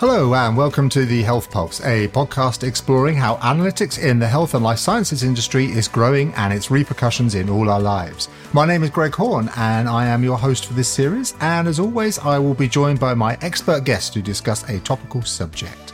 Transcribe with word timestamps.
Hello, 0.00 0.32
and 0.32 0.56
welcome 0.56 0.88
to 0.90 1.04
the 1.04 1.22
Health 1.24 1.50
Pulse, 1.50 1.80
a 1.80 2.06
podcast 2.08 2.62
exploring 2.62 3.16
how 3.16 3.34
analytics 3.38 4.00
in 4.00 4.20
the 4.20 4.28
health 4.28 4.54
and 4.54 4.62
life 4.62 4.78
sciences 4.78 5.24
industry 5.24 5.64
is 5.64 5.88
growing 5.88 6.32
and 6.34 6.52
its 6.52 6.70
repercussions 6.70 7.34
in 7.34 7.50
all 7.50 7.68
our 7.68 7.80
lives. 7.80 8.28
My 8.52 8.64
name 8.64 8.84
is 8.84 8.90
Greg 8.90 9.12
Horn, 9.12 9.50
and 9.56 9.88
I 9.88 10.06
am 10.06 10.22
your 10.22 10.38
host 10.38 10.66
for 10.66 10.74
this 10.74 10.88
series. 10.88 11.34
And 11.40 11.66
as 11.66 11.80
always, 11.80 12.20
I 12.20 12.38
will 12.38 12.54
be 12.54 12.68
joined 12.68 13.00
by 13.00 13.14
my 13.14 13.36
expert 13.40 13.84
guest 13.84 14.12
to 14.12 14.22
discuss 14.22 14.68
a 14.68 14.78
topical 14.78 15.22
subject. 15.22 15.87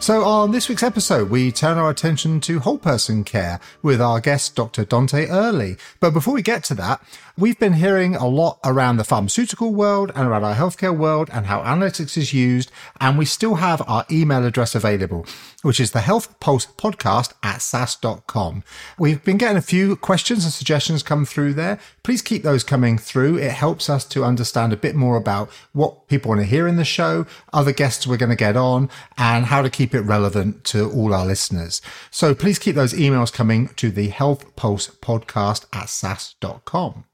So, 0.00 0.24
on 0.24 0.52
this 0.52 0.68
week's 0.68 0.84
episode, 0.84 1.28
we 1.28 1.50
turn 1.50 1.76
our 1.76 1.90
attention 1.90 2.40
to 2.42 2.60
whole 2.60 2.78
person 2.78 3.24
care 3.24 3.60
with 3.82 4.00
our 4.00 4.20
guest, 4.20 4.54
Dr. 4.54 4.84
Dawnte 4.84 5.28
Early. 5.28 5.76
But 6.00 6.12
before 6.12 6.32
we 6.32 6.40
get 6.40 6.62
to 6.64 6.74
that, 6.76 7.02
we've 7.36 7.58
been 7.58 7.74
hearing 7.74 8.14
a 8.14 8.26
lot 8.26 8.58
around 8.64 8.96
the 8.96 9.04
pharmaceutical 9.04 9.74
world 9.74 10.10
and 10.14 10.26
around 10.26 10.44
our 10.44 10.54
healthcare 10.54 10.96
world 10.96 11.28
and 11.32 11.46
how 11.46 11.60
analytics 11.62 12.16
is 12.16 12.32
used. 12.32 12.70
And 13.00 13.18
we 13.18 13.24
still 13.24 13.56
have 13.56 13.82
our 13.86 14.06
email 14.10 14.44
address 14.46 14.74
available, 14.74 15.26
which 15.62 15.80
is 15.80 15.90
the 15.90 16.00
Health 16.00 16.38
Pulse 16.40 16.66
podcast 16.66 17.34
at 17.42 17.60
sas.com. 17.60 18.62
We've 18.98 19.22
been 19.22 19.36
getting 19.36 19.58
a 19.58 19.62
few 19.62 19.96
questions 19.96 20.44
and 20.44 20.52
suggestions 20.52 21.02
come 21.02 21.26
through 21.26 21.54
there. 21.54 21.78
Please 22.02 22.22
keep 22.22 22.44
those 22.44 22.64
coming 22.64 22.98
through. 22.98 23.36
It 23.36 23.52
helps 23.52 23.90
us 23.90 24.04
to 24.06 24.24
understand 24.24 24.72
a 24.72 24.76
bit 24.76 24.94
more 24.94 25.16
about 25.16 25.50
what 25.72 26.08
people 26.08 26.30
want 26.30 26.40
to 26.40 26.46
hear 26.46 26.66
in 26.66 26.76
the 26.76 26.84
show, 26.84 27.26
other 27.52 27.72
guests 27.72 28.06
we're 28.06 28.16
going 28.16 28.30
to 28.30 28.36
get 28.36 28.56
on, 28.56 28.88
and 29.18 29.46
how 29.46 29.60
to 29.60 29.68
keep 29.68 29.87
it 29.94 30.00
relevant 30.00 30.64
to 30.64 30.90
all 30.90 31.14
our 31.14 31.26
listeners. 31.26 31.80
So 32.10 32.34
please 32.34 32.58
keep 32.58 32.74
those 32.74 32.92
emails 32.92 33.32
coming 33.32 33.68
to 33.76 33.90
the 33.90 34.08
Health 34.08 34.54
Pulse 34.56 34.88
podcast 34.88 35.66
at 35.72 35.88
sas.com. 35.88 37.04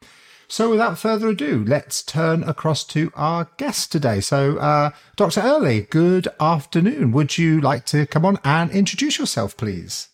So, 0.46 0.70
without 0.70 0.98
further 0.98 1.28
ado, 1.28 1.64
let's 1.66 2.02
turn 2.02 2.44
across 2.44 2.84
to 2.88 3.10
our 3.16 3.48
guest 3.56 3.90
today. 3.90 4.20
So, 4.20 4.58
uh, 4.58 4.90
Dr. 5.16 5.40
Early, 5.40 5.80
good 5.82 6.28
afternoon. 6.38 7.12
Would 7.12 7.38
you 7.38 7.60
like 7.60 7.86
to 7.86 8.06
come 8.06 8.26
on 8.26 8.38
and 8.44 8.70
introduce 8.70 9.18
yourself, 9.18 9.56
please? 9.56 10.08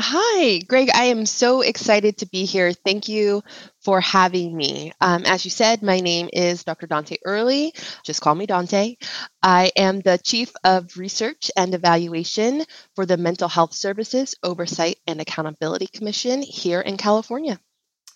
Hi, 0.00 0.58
Greg. 0.58 0.90
I 0.92 1.04
am 1.04 1.24
so 1.24 1.60
excited 1.60 2.18
to 2.18 2.26
be 2.26 2.46
here. 2.46 2.72
Thank 2.72 3.08
you 3.08 3.42
for 3.80 4.00
having 4.00 4.56
me. 4.56 4.92
Um, 5.00 5.22
as 5.24 5.44
you 5.44 5.52
said, 5.52 5.84
my 5.84 6.00
name 6.00 6.28
is 6.32 6.64
Dr. 6.64 6.88
Dawnte 6.88 7.16
Early. 7.24 7.72
Just 8.02 8.20
call 8.20 8.34
me 8.34 8.48
Dawnte. 8.48 8.96
I 9.40 9.70
am 9.76 10.00
the 10.00 10.18
Chief 10.18 10.52
of 10.64 10.96
Research 10.96 11.48
and 11.56 11.74
Evaluation 11.74 12.64
for 12.96 13.06
the 13.06 13.16
Mental 13.16 13.48
Health 13.48 13.72
Services 13.72 14.34
Oversight 14.42 14.98
and 15.06 15.20
Accountability 15.20 15.86
Commission 15.86 16.42
here 16.42 16.80
in 16.80 16.96
California. 16.96 17.60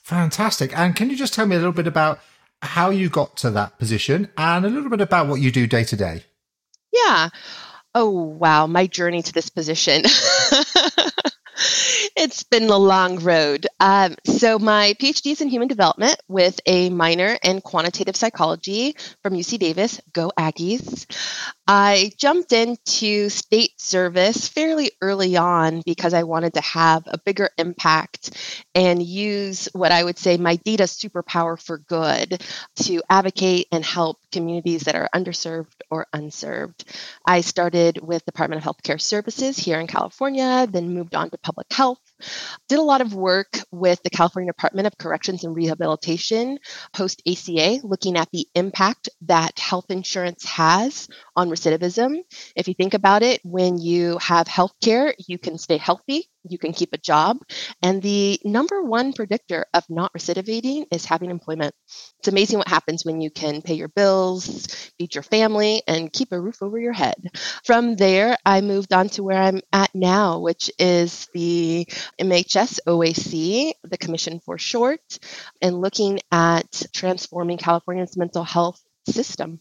Fantastic. 0.03 0.77
And 0.77 0.97
can 0.97 1.11
you 1.11 1.17
just 1.17 1.33
tell 1.33 1.47
me 1.47 1.55
a 1.55 1.61
little 1.61 1.73
bit 1.73 1.87
about 1.87 2.19
how 2.61 2.91
you 2.91 3.09
got 3.09 3.37
to 3.37 3.51
that 3.53 3.79
position 3.79 4.31
and 4.37 4.67
a 4.67 4.69
little 4.69 4.91
bit 4.91 5.01
about 5.01 5.29
what 5.29 5.41
you 5.41 5.53
do 5.53 5.69
day 5.69 5.84
to 5.84 5.97
day? 5.97 6.25
Yeah. 6.93 7.29
Oh, 7.95 8.11
wow. 8.11 8.67
My 8.67 8.89
journey 8.89 9.23
to 9.23 9.33
this 9.33 9.49
position. 9.49 10.03
it's 12.29 12.43
been 12.43 12.69
a 12.69 12.77
long 12.77 13.21
road. 13.21 13.67
Um, 13.81 14.15
so, 14.27 14.59
my 14.59 14.95
PhD 15.01 15.33
is 15.33 15.41
in 15.41 15.48
human 15.48 15.67
development 15.67 16.21
with 16.29 16.61
a 16.67 16.91
minor 16.91 17.39
in 17.43 17.62
quantitative 17.62 18.17
psychology 18.17 18.97
from 19.23 19.33
UC 19.33 19.59
Davis. 19.59 19.98
Go 20.12 20.31
Aggies. 20.39 21.06
I 21.67 22.12
jumped 22.19 22.53
into 22.53 23.31
state 23.31 23.81
service 23.81 24.47
fairly 24.47 24.91
early 25.01 25.39
on 25.39 25.83
because 25.87 26.12
I 26.12 26.25
wanted 26.25 26.55
to 26.55 26.61
have 26.61 27.03
a 27.06 27.19
bigger 27.19 27.49
impact 27.56 28.37
and 28.75 29.03
use 29.03 29.69
what 29.73 29.93
I 29.93 30.05
would 30.05 30.19
say 30.19 30.37
my 30.37 30.56
data 30.56 30.84
superpower 30.84 31.61
for 31.62 31.79
good 31.79 32.43
to 32.77 33.03
advocate 33.09 33.69
and 33.73 33.84
help 33.84 34.19
communities 34.33 34.83
that 34.83 34.97
are 34.97 35.09
underserved 35.15 35.81
or 35.91 36.06
unserved. 36.12 36.84
I 37.25 37.41
started 37.41 38.01
with 38.03 38.27
Department 38.27 38.65
of 38.65 38.77
Healthcare 38.77 39.00
Services 39.00 39.59
here 39.59 39.81
in 39.81 39.87
California, 39.87 40.66
then 40.71 40.95
moved 40.95 41.15
on 41.15 41.31
to 41.31 41.39
public 41.39 41.72
health 41.72 42.00
did 42.69 42.79
a 42.79 42.83
lot 42.83 43.01
of 43.01 43.15
work 43.15 43.59
with 43.71 44.03
the 44.03 44.11
California 44.11 44.51
Department 44.51 44.87
of 44.87 44.99
Corrections 44.99 45.45
and 45.45 45.55
Rehabilitation 45.55 46.59
post 46.93 47.23
ACA, 47.27 47.81
looking 47.83 48.17
at 48.17 48.29
the 48.33 48.47
impact 48.55 49.09
that 49.23 49.59
health 49.59 49.87
insurance 49.91 50.45
has 50.45 51.09
on 51.37 51.51
recidivism. 51.51 52.19
If 52.57 52.69
you 52.69 52.75
think 52.75 52.95
about 52.95 53.23
it, 53.23 53.41
when 53.45 53.78
you 53.78 54.19
have 54.19 54.49
health 54.49 54.73
care, 54.83 55.15
you 55.27 55.39
can 55.39 55.59
stay 55.59 55.77
healthy, 55.77 56.28
you 56.44 56.59
can 56.59 56.72
keep 56.72 56.93
a 56.93 56.99
job. 56.99 57.38
And 57.82 58.03
the 58.03 58.41
number 58.44 58.82
one 58.82 59.12
predictor 59.12 59.66
of 59.75 59.84
not 59.88 60.12
recidivating 60.12 60.87
is 60.93 61.04
having 61.04 61.31
employment. 61.31 61.75
It's 62.19 62.28
amazing 62.28 62.59
what 62.59 62.69
happens 62.69 63.04
when 63.04 63.21
you 63.21 63.31
can 63.31 63.62
pay 63.62 63.75
your 63.75 63.88
bills, 63.88 64.66
feed 64.98 65.15
your 65.15 65.22
family, 65.22 65.82
and 65.87 66.12
keep 66.12 66.32
a 66.32 66.41
roof 66.41 66.62
over 66.62 66.78
your 66.78 66.93
head. 66.93 67.16
From 67.65 67.97
there, 67.97 68.37
I 68.44 68.60
moved 68.60 68.93
on 68.93 69.09
to 69.10 69.22
where 69.22 69.41
I'm 69.41 69.60
at 69.72 69.94
now, 69.94 70.41
which 70.41 70.71
is 70.78 71.28
the 71.34 71.87
MHS 72.19 72.81
OAC, 72.87 73.72
the 73.84 73.98
Commission 73.98 74.41
for 74.41 74.59
short, 74.59 75.19
and 75.62 75.81
looking 75.81 76.21
at 76.31 76.82
transforming 76.93 77.59
California's 77.59 78.16
mental 78.16 78.44
health 78.44 78.81
system. 79.09 79.60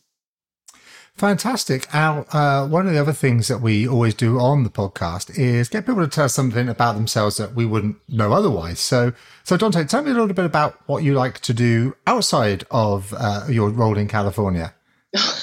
Fantastic. 1.17 1.87
Al, 1.95 2.27
uh, 2.31 2.67
one 2.67 2.85
of 2.85 2.93
the 2.93 2.99
other 2.99 3.13
things 3.13 3.47
that 3.47 3.59
we 3.59 3.87
always 3.87 4.13
do 4.13 4.39
on 4.39 4.63
the 4.63 4.69
podcast 4.69 5.35
is 5.35 5.67
get 5.67 5.87
people 5.87 6.03
to 6.03 6.07
tell 6.07 6.25
us 6.25 6.35
something 6.35 6.69
about 6.69 6.93
themselves 6.93 7.37
that 7.37 7.55
we 7.55 7.65
wouldn't 7.65 7.97
know 8.07 8.33
otherwise. 8.33 8.79
So, 8.79 9.13
so 9.43 9.57
Dawnte, 9.57 9.89
tell 9.89 10.03
me 10.03 10.11
a 10.11 10.13
little 10.13 10.27
bit 10.27 10.45
about 10.45 10.79
what 10.85 11.03
you 11.03 11.15
like 11.15 11.39
to 11.41 11.55
do 11.55 11.95
outside 12.05 12.65
of 12.69 13.15
uh, 13.17 13.45
your 13.49 13.71
role 13.71 13.97
in 13.97 14.07
California. 14.07 14.75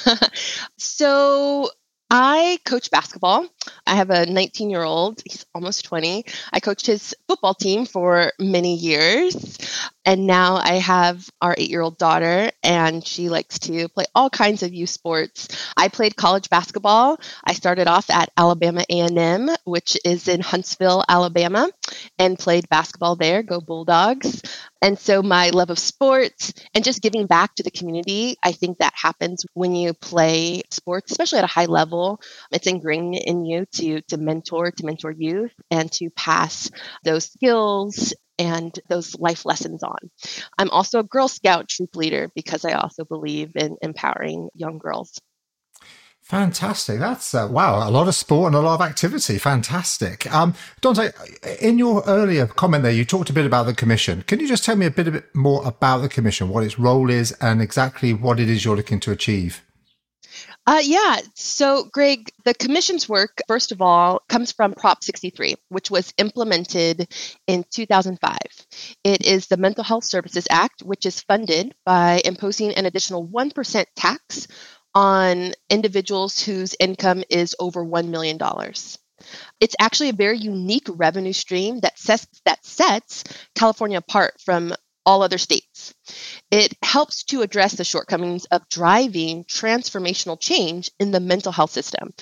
so, 0.77 1.69
I 2.11 2.59
coach 2.65 2.93
basketball. 2.93 3.49
I 3.89 3.97
have 3.97 4.11
a 4.11 4.27
19 4.27 4.71
year 4.71 4.85
old, 4.85 5.21
he's 5.25 5.45
almost 5.53 5.85
20. 5.87 6.25
I 6.53 6.61
coached 6.61 6.87
his 6.87 7.17
football 7.27 7.55
team 7.55 7.87
for 7.87 8.31
many 8.39 8.77
years. 8.77 9.59
And 10.05 10.27
now 10.27 10.57
I 10.57 10.75
have 10.75 11.29
our 11.41 11.55
eight 11.57 11.71
year 11.71 11.81
old 11.81 11.99
daughter, 11.99 12.51
and 12.63 13.07
she 13.07 13.29
likes 13.31 13.59
to 13.61 13.89
play 13.89 14.05
all 14.15 14.29
kinds 14.31 14.63
of 14.63 14.75
youth 14.75 14.91
sports. 14.91 15.49
I 15.77 15.89
played 15.89 16.17
college 16.17 16.51
basketball. 16.51 17.19
I 17.45 17.55
started 17.55 17.87
off 17.89 18.11
at 18.11 18.31
Alabama 18.37 18.85
A&M, 18.91 19.49
which 19.65 19.97
is 20.05 20.29
in 20.29 20.41
Huntsville, 20.41 21.05
Alabama, 21.09 21.71
and 22.19 22.39
played 22.39 22.69
basketball 22.69 23.17
there. 23.17 23.43
Go 23.43 23.61
Bulldogs! 23.61 24.43
And 24.83 24.99
so 24.99 25.23
my 25.23 25.49
love 25.49 25.71
of 25.71 25.79
sports 25.79 26.53
and 26.75 26.85
just 26.85 27.01
giving 27.01 27.27
back 27.27 27.55
to 27.55 27.63
the 27.63 27.71
community, 27.71 28.37
I 28.43 28.53
think 28.53 28.79
that 28.79 28.93
happens 28.95 29.47
when 29.55 29.75
you 29.75 29.95
play 29.95 30.63
sports, 30.71 31.11
especially 31.13 31.39
at 31.39 31.45
a 31.45 31.49
high 31.49 31.65
level. 31.65 32.21
It's 32.53 32.67
ingrained 32.67 33.15
in 33.15 33.47
you 33.47 33.65
to 33.77 34.03
to 34.03 34.19
mentor, 34.19 34.71
to 34.71 34.85
mentor 34.85 35.11
youth, 35.11 35.53
and 35.71 35.91
to 35.93 36.11
pass 36.11 36.71
those 37.03 37.25
skills 37.25 38.13
and 38.39 38.78
those 38.89 39.15
life 39.19 39.45
lessons 39.45 39.83
on. 39.83 39.99
I'm 40.59 40.71
also 40.71 41.00
a 41.00 41.05
Girl 41.05 41.28
Scout 41.28 41.69
troop 41.69 41.95
leader 41.97 42.31
because 42.34 42.65
I 42.65 42.72
also 42.72 43.05
believe 43.05 43.53
in 43.56 43.77
empowering 43.83 44.49
young 44.55 44.78
girls. 44.78 45.21
Fantastic. 46.25 46.99
That's 47.00 47.34
uh, 47.34 47.47
wow, 47.50 47.87
a 47.87 47.91
lot 47.91 48.09
of 48.09 48.15
sport 48.15 48.47
and 48.47 48.56
a 48.56 48.61
lot 48.61 48.77
of 48.77 48.81
activity. 48.81 49.37
Fantastic. 49.37 50.33
Um, 50.33 50.55
Dawnte, 50.81 51.12
in 51.61 51.78
your 51.78 52.03
earlier 52.06 52.47
comment 52.47 52.83
there, 52.83 52.93
you 52.93 53.05
talked 53.05 53.28
a 53.28 53.34
bit 53.34 53.44
about 53.44 53.67
the 53.67 53.75
commission. 53.75 54.23
Can 54.23 54.41
you 54.41 54.49
just 54.49 54.65
tell 54.65 54.75
me 54.75 54.87
a 54.87 54.91
bit, 54.91 55.06
a 55.06 55.11
bit 55.11 55.34
more 55.34 55.62
about 55.67 55.99
the 55.99 56.09
commission, 56.09 56.49
what 56.49 56.65
its 56.65 56.78
role 56.78 57.11
is, 57.11 57.33
and 57.43 57.61
exactly 57.61 58.15
what 58.15 58.41
it 58.41 58.49
is 58.49 58.65
you're 58.65 58.75
looking 58.75 59.00
to 59.00 59.12
achieve? 59.12 59.64
Uh, 60.67 60.81
yeah. 60.83 61.19
So, 61.35 61.85
Greg, 61.93 62.31
the 62.45 62.55
commission's 62.55 63.07
work, 63.09 63.43
first 63.47 63.71
of 63.71 63.83
all, 63.83 64.23
comes 64.29 64.51
from 64.51 64.73
Prop 64.73 65.05
63, 65.05 65.57
which 65.69 65.91
was 65.91 66.15
implemented 66.17 67.07
in 67.47 67.65
2005. 67.71 68.39
It 69.05 69.27
is 69.27 69.47
the 69.47 69.59
Mental 69.59 69.85
Health 69.85 70.05
Services 70.05 70.47
Act, 70.51 70.83
which 70.83 71.05
is 71.05 71.21
funded 71.21 71.75
by 71.85 72.23
imposing 72.25 72.73
an 72.75 72.87
additional 72.87 73.29
1% 73.29 73.85
tax 73.94 74.49
on 74.94 75.53
individuals 75.69 76.41
whose 76.41 76.75
income 76.81 77.25
is 77.29 77.55
over 77.59 77.85
$1 77.85 78.09
million. 78.09 78.38
It's 79.61 79.77
actually 79.81 80.11
a 80.11 80.15
very 80.15 80.38
unique 80.38 80.87
revenue 80.88 81.33
stream 81.33 81.81
that 81.81 81.99
sets, 81.99 82.27
that 82.44 82.65
sets 82.65 83.25
California 83.55 83.99
apart 83.99 84.35
from 84.44 84.73
all 85.06 85.23
other 85.23 85.39
states. 85.39 85.95
It 86.51 86.75
helps 86.83 87.25
to 87.25 87.43
address 87.43 87.75
the 87.75 87.85
shortcomings 87.85 88.45
of 88.47 88.69
driving 88.69 89.45
transformational 89.45 90.41
change 90.41 90.91
in 90.99 91.11
the 91.11 91.21
mental 91.21 91.53
health 91.53 91.71
system. 91.71 92.12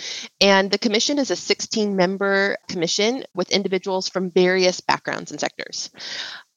And 0.40 0.70
the 0.70 0.78
commission 0.78 1.18
is 1.18 1.30
a 1.30 1.36
16 1.36 1.96
member 1.96 2.56
commission 2.68 3.24
with 3.34 3.50
individuals 3.50 4.08
from 4.08 4.30
various 4.30 4.80
backgrounds 4.80 5.30
and 5.30 5.40
sectors. 5.40 5.90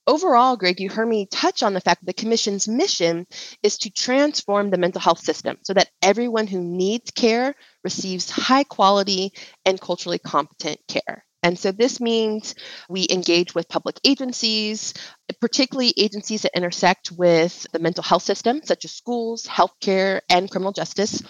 Overall, 0.08 0.56
Greg, 0.56 0.80
you 0.80 0.90
heard 0.90 1.08
me 1.08 1.26
touch 1.26 1.64
on 1.64 1.74
the 1.74 1.82
fact 1.82 2.02
that 2.02 2.06
the 2.06 2.22
Commission's 2.22 2.68
mission 2.68 3.26
is 3.64 3.80
to 3.80 3.90
transform 3.90 4.70
the 4.70 4.78
mental 4.78 5.02
health 5.02 5.20
system 5.20 5.58
so 5.64 5.74
that 5.74 5.90
everyone 6.04 6.46
who 6.46 6.62
needs 6.62 7.10
care 7.10 7.56
receives 7.84 8.30
high 8.30 8.64
quality 8.64 9.34
and 9.66 9.82
culturally 9.82 10.20
competent 10.20 10.80
care. 10.88 11.25
And 11.46 11.60
so 11.60 11.72
this 11.72 12.02
means 12.02 12.56
we 12.90 13.06
engage 13.12 13.54
with 13.54 13.70
public 13.70 14.00
agencies, 14.04 14.96
particularly 15.40 15.94
agencies 15.96 16.42
that 16.42 16.58
intersect 16.58 17.12
with 17.12 17.68
the 17.72 17.78
mental 17.78 18.04
health 18.04 18.24
system, 18.24 18.62
such 18.64 18.84
as 18.84 18.92
schools, 18.92 19.46
healthcare, 19.46 20.22
and 20.28 20.50
criminal 20.50 20.72
justice. 20.72 21.22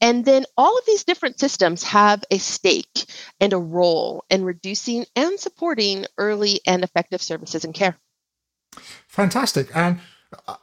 And 0.00 0.24
then 0.24 0.44
all 0.56 0.76
of 0.76 0.84
these 0.86 1.04
different 1.04 1.38
systems 1.38 1.84
have 1.84 2.24
a 2.32 2.38
stake 2.38 3.04
and 3.38 3.52
a 3.52 3.56
role 3.58 4.24
in 4.28 4.42
reducing 4.42 5.04
and 5.14 5.38
supporting 5.38 6.06
early 6.18 6.58
and 6.66 6.82
effective 6.82 7.22
services 7.22 7.64
and 7.64 7.72
care. 7.72 7.96
Fantastic. 9.06 9.68
And 9.72 10.00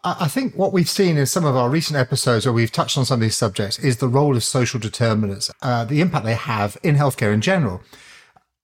I 0.03 0.27
think 0.27 0.53
what 0.55 0.73
we've 0.73 0.89
seen 0.89 1.15
in 1.15 1.27
some 1.27 1.45
of 1.45 1.55
our 1.55 1.69
recent 1.69 1.97
episodes 1.97 2.45
where 2.45 2.51
we've 2.51 2.73
touched 2.73 2.97
on 2.97 3.05
some 3.05 3.21
of 3.21 3.21
these 3.21 3.37
subjects 3.37 3.79
is 3.79 3.97
the 3.97 4.09
role 4.09 4.35
of 4.35 4.43
social 4.43 4.81
determinants, 4.81 5.49
uh, 5.61 5.85
the 5.85 6.01
impact 6.01 6.25
they 6.25 6.35
have 6.35 6.75
in 6.83 6.97
healthcare 6.97 7.33
in 7.33 7.39
general. 7.39 7.81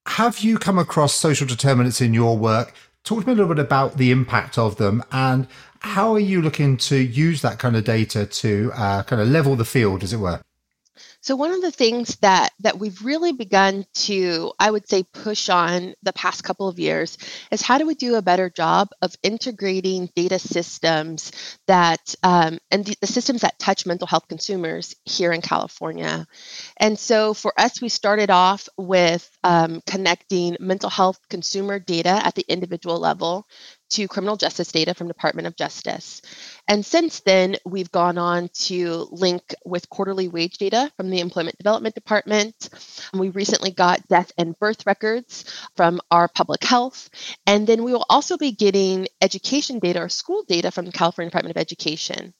Have 0.08 0.40
you 0.40 0.58
come 0.58 0.80
across 0.80 1.14
social 1.14 1.46
determinants 1.46 2.02
in 2.02 2.14
your 2.14 2.38
work? 2.38 2.74
Talk 3.04 3.22
to 3.22 3.28
me 3.28 3.34
a 3.34 3.36
little 3.36 3.54
bit 3.54 3.64
about 3.64 3.98
the 3.98 4.10
impact 4.10 4.58
of 4.58 4.78
them 4.78 5.04
and 5.12 5.48
how 5.82 6.14
are 6.14 6.20
you 6.20 6.42
looking 6.42 6.78
to 6.78 6.96
use 6.96 7.42
that 7.42 7.60
kind 7.60 7.76
of 7.76 7.84
data 7.84 8.26
to 8.26 8.72
uh, 8.74 9.04
kind 9.04 9.22
of 9.22 9.28
level 9.28 9.56
the 9.56 9.66
field, 9.66 10.04
as 10.04 10.14
it 10.14 10.18
were? 10.18 10.42
So 11.28 11.36
one 11.36 11.52
of 11.52 11.62
the 11.62 11.72
things 11.72 12.16
that 12.22 12.54
that 12.62 12.80
we've 12.80 13.04
really 13.04 13.34
begun 13.34 13.86
to, 14.06 14.54
I 14.58 14.72
would 14.72 14.88
say, 14.88 15.04
push 15.04 15.50
on 15.50 15.94
the 16.02 16.14
past 16.14 16.46
couple 16.46 16.70
of 16.70 16.80
years 16.80 17.18
is 17.52 17.62
how 17.62 17.78
do 17.78 17.86
we 17.86 17.96
do 17.96 18.16
a 18.16 18.22
better 18.22 18.50
job 18.50 18.92
of 19.02 19.14
integrating 19.24 20.10
data 20.16 20.40
systems 20.40 21.34
that 21.66 22.16
um, 22.24 22.60
and 22.72 22.86
the, 22.86 22.96
the 23.02 23.08
systems 23.08 23.42
that 23.42 23.60
touch 23.60 23.86
mental 23.86 24.08
health 24.08 24.30
consumers 24.30 24.96
here 25.04 25.34
in 25.34 25.42
California. 25.42 26.26
And 26.78 26.98
so 26.98 27.34
for 27.34 27.52
us, 27.60 27.82
we 27.82 27.90
started 27.90 28.30
off 28.30 28.70
with 28.78 29.30
um, 29.44 29.82
connecting 29.86 30.56
mental 30.62 30.90
health 30.90 31.20
consumer 31.30 31.78
data 31.78 32.22
at 32.24 32.36
the 32.36 32.46
individual 32.48 33.00
level 33.00 33.50
to 33.92 34.08
criminal 34.08 34.36
justice 34.36 34.72
data 34.72 34.94
from 34.94 35.08
Department 35.08 35.48
of 35.48 35.56
Justice. 35.56 36.22
And 36.68 36.86
since 36.86 37.22
then, 37.22 37.56
we've 37.66 37.92
gone 37.92 38.18
on 38.18 38.50
to 38.66 39.08
link 39.12 39.56
with 39.66 39.90
quarterly 39.90 40.28
wage 40.28 40.58
data 40.58 40.92
from 40.98 41.10
the 41.10 41.20
Employment 41.20 41.58
Development 41.58 41.96
Department. 41.96 42.70
We 43.14 43.30
recently 43.30 43.72
got 43.72 44.08
death 44.08 44.32
and 44.38 44.58
birth 44.60 44.86
records 44.86 45.46
from 45.76 46.02
our 46.12 46.28
public 46.28 46.64
health. 46.64 47.10
And 47.46 47.66
then 47.66 47.84
we 47.84 47.94
will 47.94 48.06
also 48.10 48.38
be 48.38 48.52
getting 48.52 49.08
education 49.22 49.80
data 49.80 50.02
or 50.02 50.10
school 50.10 50.44
data 50.48 50.72
from 50.72 50.86
the 50.86 50.92
California 50.92 51.30
Department 51.30 51.56
of 51.56 51.62
Education. 51.62 52.34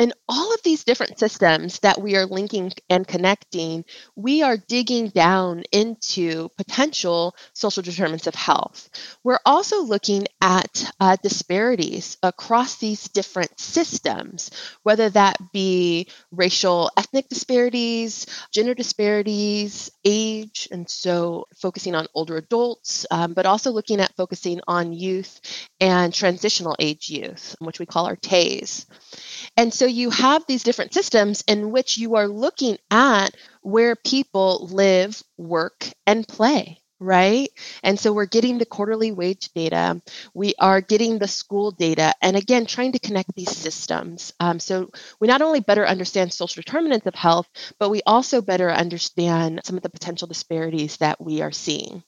And 0.00 0.14
all 0.30 0.54
of 0.54 0.62
these 0.62 0.84
different 0.84 1.18
systems 1.18 1.80
that 1.80 2.00
we 2.00 2.16
are 2.16 2.24
linking 2.24 2.72
and 2.88 3.06
connecting, 3.06 3.84
we 4.16 4.42
are 4.42 4.56
digging 4.56 5.08
down 5.08 5.64
into 5.72 6.48
potential 6.56 7.36
social 7.52 7.82
determinants 7.82 8.26
of 8.26 8.34
health. 8.34 8.88
We're 9.22 9.40
also 9.44 9.82
looking 9.82 10.26
at 10.40 10.90
uh, 11.00 11.16
disparities 11.22 12.16
across 12.22 12.78
these 12.78 13.08
different 13.08 13.60
systems, 13.60 14.50
whether 14.84 15.10
that 15.10 15.36
be 15.52 16.08
racial, 16.32 16.90
ethnic 16.96 17.28
disparities, 17.28 18.24
gender 18.54 18.72
disparities, 18.72 19.90
age, 20.06 20.66
and 20.72 20.88
so 20.88 21.46
focusing 21.58 21.94
on 21.94 22.06
older 22.14 22.38
adults, 22.38 23.04
um, 23.10 23.34
but 23.34 23.44
also 23.44 23.70
looking 23.70 24.00
at 24.00 24.16
focusing 24.16 24.62
on 24.66 24.94
youth 24.94 25.42
and 25.78 26.14
transitional 26.14 26.74
age 26.78 27.10
youth, 27.10 27.54
which 27.58 27.78
we 27.78 27.84
call 27.84 28.06
our 28.06 28.16
TAYS. 28.16 28.86
And 29.58 29.74
so 29.74 29.89
you 29.90 30.10
have 30.10 30.44
these 30.46 30.62
different 30.62 30.94
systems 30.94 31.44
in 31.46 31.70
which 31.70 31.98
you 31.98 32.16
are 32.16 32.28
looking 32.28 32.78
at 32.90 33.34
where 33.62 33.96
people 33.96 34.68
live, 34.70 35.22
work, 35.36 35.88
and 36.06 36.26
play 36.26 36.80
right? 37.00 37.48
And 37.82 37.98
so 37.98 38.12
we're 38.12 38.26
getting 38.26 38.58
the 38.58 38.66
quarterly 38.66 39.10
wage 39.10 39.50
data, 39.54 40.00
we 40.34 40.54
are 40.58 40.82
getting 40.82 41.18
the 41.18 41.26
school 41.26 41.70
data, 41.70 42.12
and 42.20 42.36
again, 42.36 42.66
trying 42.66 42.92
to 42.92 42.98
connect 42.98 43.34
these 43.34 43.56
systems. 43.56 44.32
Um, 44.38 44.60
so 44.60 44.90
we 45.18 45.26
not 45.26 45.42
only 45.42 45.60
better 45.60 45.86
understand 45.86 46.32
social 46.32 46.62
determinants 46.62 47.06
of 47.06 47.14
health, 47.14 47.48
but 47.78 47.88
we 47.88 48.02
also 48.06 48.42
better 48.42 48.70
understand 48.70 49.62
some 49.64 49.76
of 49.76 49.82
the 49.82 49.88
potential 49.88 50.28
disparities 50.28 50.98
that 50.98 51.20
we 51.20 51.40
are 51.40 51.52
seeing. 51.52 52.04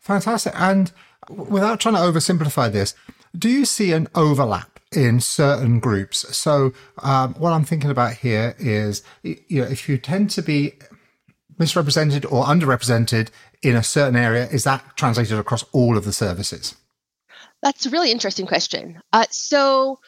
Fantastic. 0.00 0.54
And 0.56 0.90
without 1.28 1.80
trying 1.80 1.94
to 1.94 2.00
oversimplify 2.00 2.72
this, 2.72 2.94
do 3.36 3.48
you 3.48 3.64
see 3.64 3.92
an 3.92 4.08
overlap 4.14 4.73
in 4.96 5.20
certain 5.20 5.80
groups. 5.80 6.36
So 6.36 6.72
um, 6.98 7.34
what 7.34 7.52
I'm 7.52 7.64
thinking 7.64 7.90
about 7.90 8.14
here 8.14 8.54
is, 8.58 9.02
you 9.22 9.62
know, 9.62 9.64
if 9.64 9.88
you 9.88 9.98
tend 9.98 10.30
to 10.30 10.42
be 10.42 10.74
misrepresented 11.58 12.24
or 12.24 12.44
underrepresented 12.44 13.30
in 13.62 13.76
a 13.76 13.82
certain 13.82 14.16
area, 14.16 14.48
is 14.48 14.64
that 14.64 14.96
translated 14.96 15.38
across 15.38 15.64
all 15.72 15.96
of 15.96 16.04
the 16.04 16.12
services? 16.12 16.76
That's 17.62 17.86
a 17.86 17.90
really 17.90 18.10
interesting 18.10 18.46
question. 18.46 19.00
Uh, 19.12 19.24
so 19.30 19.98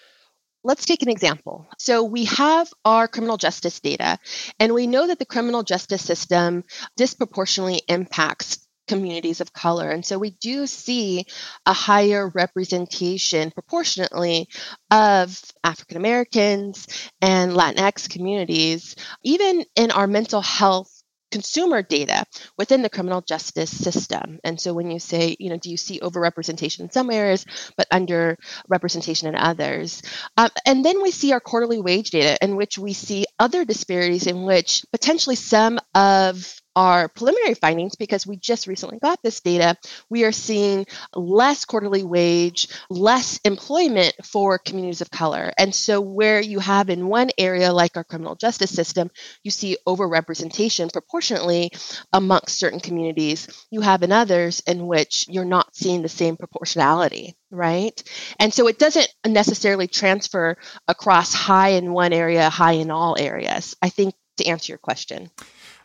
let's 0.63 0.85
take 0.85 1.03
an 1.03 1.09
example. 1.09 1.67
So 1.79 2.05
we 2.05 2.25
have 2.27 2.69
our 2.85 3.09
criminal 3.09 3.37
justice 3.37 3.81
data, 3.81 4.19
and 4.59 4.75
we 4.75 4.87
know 4.87 5.07
that 5.07 5.19
the 5.19 5.25
criminal 5.25 5.63
justice 5.63 6.05
system 6.05 6.65
disproportionately 6.97 7.81
impacts 7.89 8.66
communities 8.87 9.41
of 9.41 9.53
color. 9.53 9.91
And 9.91 10.05
so 10.05 10.19
we 10.19 10.31
do 10.31 10.67
see 10.67 11.27
a 11.65 11.73
higher 11.73 12.29
representation 12.29 13.51
proportionately 13.51 14.49
of 14.91 15.41
African 15.65 15.97
Americans 15.97 16.87
and 17.21 17.53
Latinx 17.53 18.09
communities, 18.09 18.97
even 19.23 19.65
in 19.75 19.91
our 19.91 20.07
mental 20.07 20.41
health 20.41 20.97
consumer 21.33 21.83
data 21.83 22.25
within 22.57 22.83
the 22.83 22.89
criminal 22.89 23.21
justice 23.21 23.71
system. 23.71 24.39
And 24.45 24.61
so 24.61 24.73
when 24.73 24.91
you 24.91 24.99
say, 24.99 25.37
you 25.39 25.51
know, 25.51 25.57
do 25.57 25.71
you 25.71 25.77
see 25.77 26.01
overrepresentation 26.01 26.81
in 26.81 26.91
some 26.91 27.11
areas, 27.11 27.45
but 27.77 27.87
under 27.91 28.37
representation 28.69 29.29
in 29.29 29.35
others? 29.35 30.03
Um, 30.37 30.51
and 30.65 30.85
then 30.85 31.03
we 31.03 31.11
see 31.11 31.33
our 31.33 31.41
quarterly 31.41 31.81
wage 31.81 32.11
data 32.11 32.39
in 32.43 32.57
which 32.57 32.79
we 32.79 32.93
see 32.93 33.27
other 33.39 33.65
disparities 33.65 34.27
in 34.27 34.45
which 34.45 34.85
potentially 34.93 35.37
some 35.37 35.79
of 35.95 36.61
our 36.77 37.09
preliminary 37.09 37.55
findings, 37.55 37.97
because 37.97 38.27
we 38.27 38.37
just 38.37 38.67
recently 38.67 38.99
got 38.99 39.23
this 39.23 39.41
data, 39.41 39.77
we 40.11 40.25
are 40.25 40.33
seeing 40.33 40.87
less 41.15 41.65
quarterly 41.65 42.05
wage, 42.05 42.69
less 42.91 43.41
employment 43.45 44.15
for 44.23 44.59
communities 44.59 45.01
of 45.01 45.11
color. 45.11 45.51
And 45.59 45.75
so, 45.75 46.01
where 46.01 46.41
you 46.41 46.61
have 46.61 46.91
in 46.91 47.09
one 47.09 47.31
area, 47.39 47.73
like 47.73 47.97
our 47.97 48.05
criminal 48.05 48.37
justice 48.37 48.71
system, 48.71 49.11
you 49.43 49.51
see 49.51 49.79
overrepresentation 49.89 50.93
proportionately 50.93 51.73
amongst 52.13 52.59
certain 52.59 52.81
communities, 52.81 53.49
you 53.71 53.81
have 53.81 54.03
in 54.03 54.13
others 54.13 54.61
in 54.67 54.87
which 54.87 55.27
you're 55.29 55.45
not 55.45 55.75
seeing 55.75 56.03
the 56.03 56.09
same 56.09 56.37
proportionality 56.37 57.37
right? 57.51 58.03
And 58.39 58.53
so 58.53 58.67
it 58.67 58.79
doesn't 58.79 59.09
necessarily 59.25 59.87
transfer 59.87 60.57
across 60.89 61.33
high 61.33 61.71
in 61.71 61.93
one 61.93 62.13
area, 62.13 62.51
high 62.51 62.73
in 62.73 62.91
all 62.91 63.17
areas. 63.19 63.77
I 63.81 63.89
think 63.89 64.15
to 64.39 64.47
answer 64.47 64.73
your 64.73 64.79
question. 64.79 65.31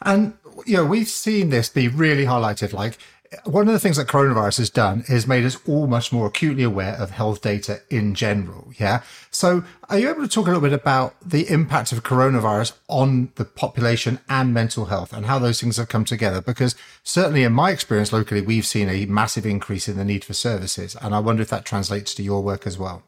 And, 0.02 0.34
you 0.66 0.78
know, 0.78 0.86
we've 0.86 1.08
seen 1.08 1.50
this 1.50 1.70
be 1.70 1.88
really 1.88 2.26
highlighted. 2.26 2.74
Like, 2.74 2.98
one 3.46 3.68
of 3.68 3.74
the 3.74 3.80
things 3.80 3.96
that 3.96 4.08
coronavirus 4.08 4.58
has 4.58 4.70
done 4.70 5.06
is 5.08 5.26
made 5.26 5.46
us 5.46 5.58
all 5.66 5.88
much 5.88 6.12
more 6.12 6.28
acutely 6.28 6.64
aware 6.64 6.96
of 6.96 7.12
health 7.12 7.42
data 7.42 7.80
in 7.90 8.14
general. 8.14 8.74
Yeah. 8.78 9.04
So 9.30 9.64
are 9.90 9.98
you 9.98 10.10
able 10.10 10.24
to 10.24 10.28
talk 10.28 10.48
a 10.48 10.50
little 10.50 10.62
bit 10.62 10.74
about 10.74 11.16
the 11.26 11.50
impact 11.50 11.94
of 11.94 12.04
coronavirus 12.04 12.74
on 12.90 13.32
the 13.36 13.46
population 13.46 14.20
and 14.28 14.54
mental 14.54 14.86
health 14.86 15.14
and 15.14 15.26
how 15.26 15.40
those 15.40 15.62
things 15.62 15.78
have 15.78 15.88
come 15.88 16.04
together? 16.04 16.42
Because 16.42 16.76
certainly 17.04 17.44
in 17.44 17.54
my 17.54 17.72
experience 17.72 18.12
locally, 18.12 18.42
we've 18.42 18.66
seen 18.66 18.90
a 18.90 19.06
massive 19.06 19.46
increase 19.46 19.88
in 19.88 19.96
the 19.98 20.06
need 20.06 20.26
for 20.26 20.34
services. 20.34 20.98
And 21.02 21.16
I 21.16 21.20
wonder 21.20 21.42
if 21.42 21.50
that 21.50 21.64
translates 21.64 22.14
to 22.16 22.24
your 22.24 22.44
work 22.44 22.68
as 22.68 22.78
well. 22.78 23.04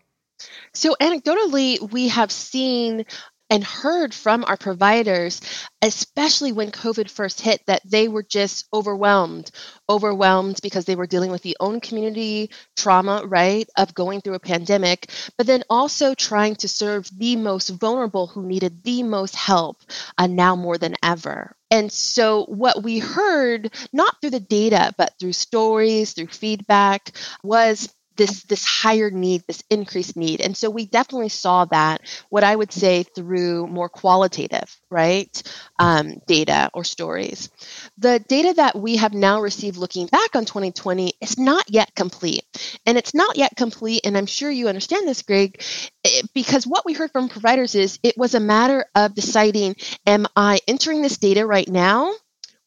So, 0.73 0.95
anecdotally, 0.99 1.91
we 1.91 2.07
have 2.09 2.31
seen 2.31 3.05
and 3.53 3.63
heard 3.63 4.15
from 4.15 4.43
our 4.45 4.57
providers, 4.57 5.39
especially 5.83 6.51
when 6.51 6.71
COVID 6.71 7.07
first 7.07 7.39
hit, 7.39 7.61
that 7.67 7.83
they 7.85 8.07
were 8.07 8.23
just 8.23 8.65
overwhelmed, 8.73 9.51
overwhelmed 9.87 10.59
because 10.63 10.85
they 10.85 10.95
were 10.95 11.05
dealing 11.05 11.29
with 11.29 11.43
the 11.43 11.55
own 11.59 11.79
community 11.79 12.49
trauma, 12.75 13.21
right, 13.27 13.69
of 13.77 13.93
going 13.93 14.21
through 14.21 14.33
a 14.33 14.39
pandemic, 14.39 15.11
but 15.37 15.45
then 15.45 15.61
also 15.69 16.15
trying 16.15 16.55
to 16.55 16.67
serve 16.67 17.07
the 17.15 17.35
most 17.35 17.69
vulnerable 17.69 18.25
who 18.25 18.41
needed 18.41 18.83
the 18.83 19.03
most 19.03 19.35
help 19.35 19.77
uh, 20.17 20.25
now 20.25 20.55
more 20.55 20.79
than 20.79 20.95
ever. 21.03 21.55
And 21.69 21.91
so, 21.91 22.45
what 22.45 22.81
we 22.81 22.97
heard, 22.97 23.71
not 23.93 24.19
through 24.19 24.31
the 24.31 24.39
data, 24.39 24.95
but 24.97 25.13
through 25.19 25.33
stories, 25.33 26.13
through 26.13 26.27
feedback, 26.27 27.11
was 27.43 27.87
this 28.15 28.43
this 28.43 28.65
higher 28.65 29.09
need 29.09 29.43
this 29.47 29.63
increased 29.69 30.15
need. 30.15 30.41
And 30.41 30.55
so 30.55 30.69
we 30.69 30.85
definitely 30.85 31.29
saw 31.29 31.65
that 31.65 32.01
what 32.29 32.43
i 32.43 32.55
would 32.55 32.71
say 32.71 33.03
through 33.03 33.67
more 33.67 33.89
qualitative 33.89 34.75
right 34.89 35.43
um, 35.79 36.21
data 36.27 36.69
or 36.73 36.83
stories. 36.83 37.49
The 37.97 38.19
data 38.19 38.53
that 38.57 38.75
we 38.75 38.97
have 38.97 39.13
now 39.13 39.41
received 39.41 39.77
looking 39.77 40.07
back 40.07 40.35
on 40.35 40.45
2020 40.45 41.13
is 41.21 41.37
not 41.37 41.65
yet 41.69 41.93
complete. 41.95 42.43
And 42.85 42.97
it's 42.97 43.13
not 43.13 43.37
yet 43.37 43.55
complete 43.55 44.01
and 44.03 44.17
i'm 44.17 44.25
sure 44.25 44.49
you 44.49 44.67
understand 44.67 45.07
this 45.07 45.21
greg 45.21 45.61
eh, 46.05 46.21
because 46.33 46.65
what 46.67 46.85
we 46.85 46.93
heard 46.93 47.11
from 47.11 47.29
providers 47.29 47.75
is 47.75 47.99
it 48.03 48.17
was 48.17 48.35
a 48.35 48.39
matter 48.39 48.85
of 48.95 49.15
deciding 49.15 49.75
am 50.05 50.25
i 50.35 50.59
entering 50.67 51.01
this 51.01 51.17
data 51.17 51.45
right 51.45 51.67
now 51.67 52.13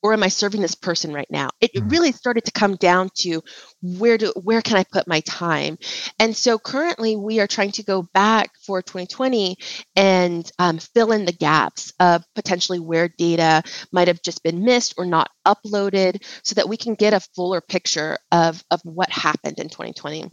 or 0.07 0.13
am 0.13 0.23
I 0.23 0.29
serving 0.29 0.63
this 0.63 0.77
person 0.77 1.13
right 1.13 1.27
now? 1.31 1.51
It 1.61 1.75
mm. 1.75 1.91
really 1.91 2.13
started 2.13 2.45
to 2.45 2.53
come 2.53 2.77
down 2.77 3.11
to 3.17 3.43
where 3.83 4.17
do 4.17 4.33
where 4.41 4.63
can 4.63 4.77
I 4.77 4.85
put 4.85 5.09
my 5.09 5.21
time? 5.21 5.79
And 6.21 6.35
so 6.37 6.59
currently 6.59 7.17
we 7.17 7.41
are 7.41 7.49
trying 7.49 7.73
to 7.73 7.83
go 7.83 8.03
back 8.15 8.53
for 8.65 8.83
2020 8.83 9.57
and 9.97 10.51
um, 10.61 10.79
fill 10.79 11.11
in 11.11 11.25
the 11.25 11.33
gaps 11.33 11.93
of 11.99 12.25
potentially 12.37 12.79
where 12.79 13.09
data 13.09 13.65
might 13.91 14.07
have 14.07 14.23
just 14.23 14.45
been 14.45 14.65
missed 14.65 14.95
or 14.97 15.07
not 15.07 15.29
uploaded 15.45 16.23
so 16.45 16.55
that 16.55 16.69
we 16.69 16.77
can 16.77 16.95
get 16.95 17.13
a 17.13 17.21
fuller 17.35 17.61
picture 17.61 18.17
of, 18.31 18.63
of 18.71 18.81
what 18.85 19.11
happened 19.11 19.59
in 19.59 19.69
2020. 19.69 20.31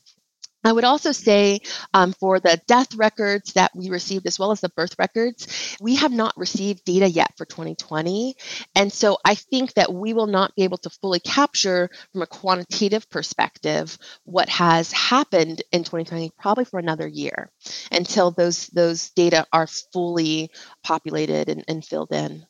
I 0.63 0.72
would 0.72 0.84
also 0.84 1.12
say 1.12 1.60
um, 1.93 2.13
for 2.13 2.39
the 2.39 2.60
death 2.67 2.96
records 2.96 3.53
that 3.53 3.72
we 3.75 3.89
received, 3.89 4.25
as 4.27 4.39
well 4.39 4.51
as 4.51 4.62
the 4.62 4.70
birth 4.70 4.96
records, 4.98 5.77
we 5.82 5.96
have 5.96 6.12
not 6.12 6.38
received 6.38 6.86
data 6.86 7.10
yet 7.10 7.34
for 7.38 7.46
2020. 7.46 8.36
And 8.75 8.91
so 8.91 9.17
I 9.25 9.36
think 9.36 9.74
that 9.74 9.93
we 9.93 10.13
will 10.13 10.27
not 10.27 10.55
be 10.55 10.63
able 10.63 10.77
to 10.79 10.89
fully 10.89 11.20
capture 11.20 11.89
from 12.12 12.22
a 12.22 12.27
quantitative 12.27 13.10
perspective 13.10 13.98
what 14.24 14.50
has 14.50 14.91
happened 14.91 15.62
in 15.72 15.84
2020 15.84 16.32
probably 16.39 16.65
for 16.65 16.79
another 16.79 17.08
year 17.08 17.50
until 17.91 18.32
those, 18.32 18.67
those 18.67 19.10
data 19.12 19.46
are 19.51 19.67
fully 19.67 20.50
populated 20.84 21.50
and, 21.50 21.63
and 21.67 21.86
filled 21.86 22.12
in. 22.12 22.46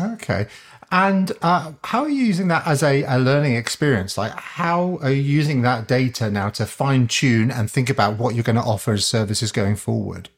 Okay. 0.00 0.46
And 0.90 1.32
uh, 1.42 1.72
how 1.82 2.02
are 2.02 2.08
you 2.08 2.24
using 2.24 2.48
that 2.48 2.66
as 2.66 2.82
a, 2.82 3.02
a 3.04 3.18
learning 3.18 3.56
experience? 3.56 4.16
Like, 4.16 4.32
how 4.32 4.98
are 5.02 5.10
you 5.10 5.22
using 5.22 5.62
that 5.62 5.88
data 5.88 6.30
now 6.30 6.50
to 6.50 6.66
fine 6.66 7.08
tune 7.08 7.50
and 7.50 7.70
think 7.70 7.90
about 7.90 8.16
what 8.16 8.34
you're 8.34 8.44
going 8.44 8.56
to 8.56 8.62
offer 8.62 8.92
as 8.92 9.06
services 9.06 9.50
going 9.50 9.76
forward? 9.76 10.28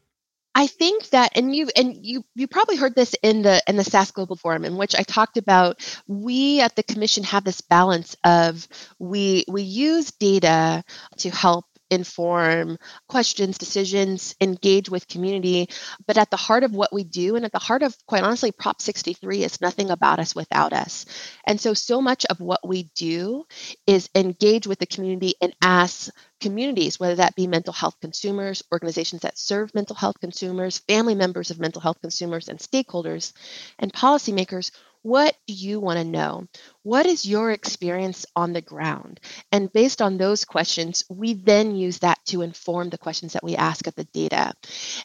I 0.55 0.65
think 0.65 1.09
that, 1.09 1.33
and 1.35 1.55
you 1.55 1.69
and 1.75 1.95
you 2.03 2.25
you 2.33 2.47
probably 2.47 2.77
heard 2.77 2.95
this 2.95 3.15
in 3.21 3.43
the 3.43 3.61
in 3.67 3.75
the 3.75 3.83
SAS 3.83 4.09
Global 4.09 4.35
Forum, 4.35 4.65
in 4.65 4.75
which 4.75 4.95
I 4.95 5.03
talked 5.03 5.37
about 5.37 5.79
we 6.07 6.61
at 6.61 6.75
the 6.75 6.81
Commission 6.81 7.23
have 7.25 7.43
this 7.43 7.61
balance 7.61 8.15
of 8.23 8.67
we 8.97 9.45
we 9.47 9.61
use 9.61 10.09
data 10.09 10.83
to 11.17 11.29
help 11.29 11.65
inform 11.89 12.77
questions, 13.07 13.57
decisions, 13.57 14.35
engage 14.41 14.89
with 14.89 15.07
community. 15.07 15.69
But 16.05 16.17
at 16.17 16.29
the 16.29 16.37
heart 16.37 16.63
of 16.63 16.71
what 16.73 16.93
we 16.93 17.03
do, 17.03 17.35
and 17.35 17.45
at 17.45 17.51
the 17.51 17.59
heart 17.59 17.83
of, 17.83 17.95
quite 18.05 18.23
honestly, 18.23 18.51
Prop 18.51 18.81
63 18.81 19.43
is 19.43 19.61
nothing 19.61 19.89
about 19.89 20.19
us 20.19 20.35
without 20.35 20.73
us. 20.73 21.05
And 21.45 21.59
so, 21.59 21.73
so 21.73 22.01
much 22.01 22.25
of 22.25 22.39
what 22.39 22.67
we 22.67 22.83
do 22.95 23.45
is 23.85 24.09
engage 24.15 24.67
with 24.67 24.79
the 24.79 24.85
community 24.85 25.35
and 25.41 25.55
ask 25.61 26.09
communities, 26.39 26.99
whether 26.99 27.15
that 27.15 27.35
be 27.35 27.47
mental 27.47 27.73
health 27.73 27.95
consumers, 27.99 28.63
organizations 28.71 29.21
that 29.21 29.37
serve 29.37 29.73
mental 29.73 29.95
health 29.95 30.19
consumers, 30.19 30.79
family 30.79 31.15
members 31.15 31.51
of 31.51 31.59
mental 31.59 31.81
health 31.81 31.99
consumers, 32.01 32.47
and 32.47 32.59
stakeholders, 32.59 33.33
and 33.79 33.91
policymakers 33.93 34.71
what 35.07 35.37
do 35.47 35.53
you 35.53 35.79
want 35.79 35.97
to 35.97 36.03
know? 36.03 36.45
What 36.83 37.05
is 37.05 37.25
your 37.25 37.51
experience 37.51 38.25
on 38.35 38.51
the 38.51 38.61
ground? 38.61 39.21
And 39.53 39.71
based 39.71 40.01
on 40.01 40.17
those 40.17 40.43
questions, 40.43 41.05
we 41.09 41.33
then 41.33 41.77
use 41.77 41.99
that 41.99 42.19
to 42.25 42.41
inform 42.41 42.89
the 42.89 42.97
questions 42.97 43.31
that 43.31 43.43
we 43.43 43.55
ask 43.55 43.87
of 43.87 43.95
the 43.95 44.03
data. 44.03 44.51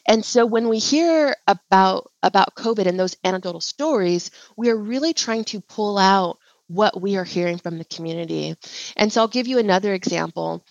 And 0.05 0.25
so 0.25 0.45
when 0.45 0.67
we 0.67 0.77
hear 0.77 1.33
about, 1.47 2.11
about 2.21 2.53
COVID 2.53 2.85
and 2.85 2.99
those 2.99 3.15
anecdotal 3.23 3.61
stories, 3.61 4.29
we 4.57 4.69
are 4.69 4.77
really 4.77 5.13
trying 5.13 5.45
to 5.45 5.61
pull 5.61 5.97
out 5.97 6.37
what 6.67 7.01
we 7.01 7.15
are 7.15 7.23
hearing 7.23 7.57
from 7.57 7.77
the 7.77 7.85
community. 7.85 8.57
And 8.97 9.09
so 9.09 9.21
I'll 9.21 9.29
give 9.29 9.47
you 9.47 9.57
another 9.57 9.93
example 9.93 10.65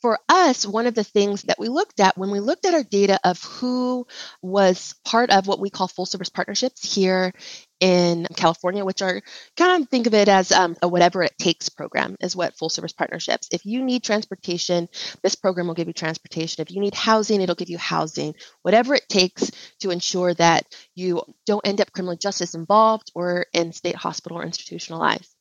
for 0.00 0.18
us, 0.28 0.64
one 0.64 0.86
of 0.86 0.94
the 0.94 1.02
things 1.02 1.42
that 1.42 1.58
we 1.58 1.68
looked 1.68 2.00
at 2.00 2.16
when 2.16 2.30
we 2.30 2.38
looked 2.38 2.64
at 2.66 2.74
our 2.74 2.84
data 2.84 3.18
of 3.24 3.42
who 3.42 4.06
was 4.42 4.94
part 5.04 5.30
of 5.30 5.48
what 5.48 5.58
we 5.58 5.70
call 5.70 5.88
full 5.88 6.06
service 6.06 6.28
partnerships 6.28 6.94
here 6.94 7.32
in 7.80 8.26
California, 8.36 8.84
which 8.84 9.02
are 9.02 9.20
kind 9.56 9.82
of 9.82 9.88
think 9.88 10.06
of 10.06 10.14
it 10.14 10.28
as 10.28 10.52
um, 10.52 10.76
a 10.82 10.88
whatever 10.88 11.22
it 11.22 11.36
takes 11.38 11.68
program, 11.68 12.16
is 12.20 12.34
what 12.34 12.56
full 12.56 12.68
service 12.68 12.92
partnerships. 12.92 13.48
If 13.52 13.66
you 13.66 13.84
need 13.84 14.02
transportation, 14.02 14.88
this 15.22 15.34
program 15.34 15.66
will 15.66 15.74
give 15.74 15.88
you 15.88 15.92
transportation. 15.92 16.62
If 16.62 16.70
you 16.70 16.80
need 16.80 16.94
housing, 16.94 17.40
it'll 17.40 17.54
give 17.54 17.70
you 17.70 17.78
housing. 17.78 18.34
Whatever 18.62 18.94
it 18.94 19.08
takes 19.08 19.50
to 19.80 19.90
ensure 19.90 20.34
that 20.34 20.66
you 20.94 21.22
don't 21.44 21.66
end 21.66 21.80
up 21.80 21.92
criminal 21.92 22.16
justice 22.16 22.54
involved 22.54 23.12
or 23.14 23.46
in 23.52 23.72
state 23.72 23.96
hospital 23.96 24.38
or 24.38 24.44
institutionalized. 24.44 25.35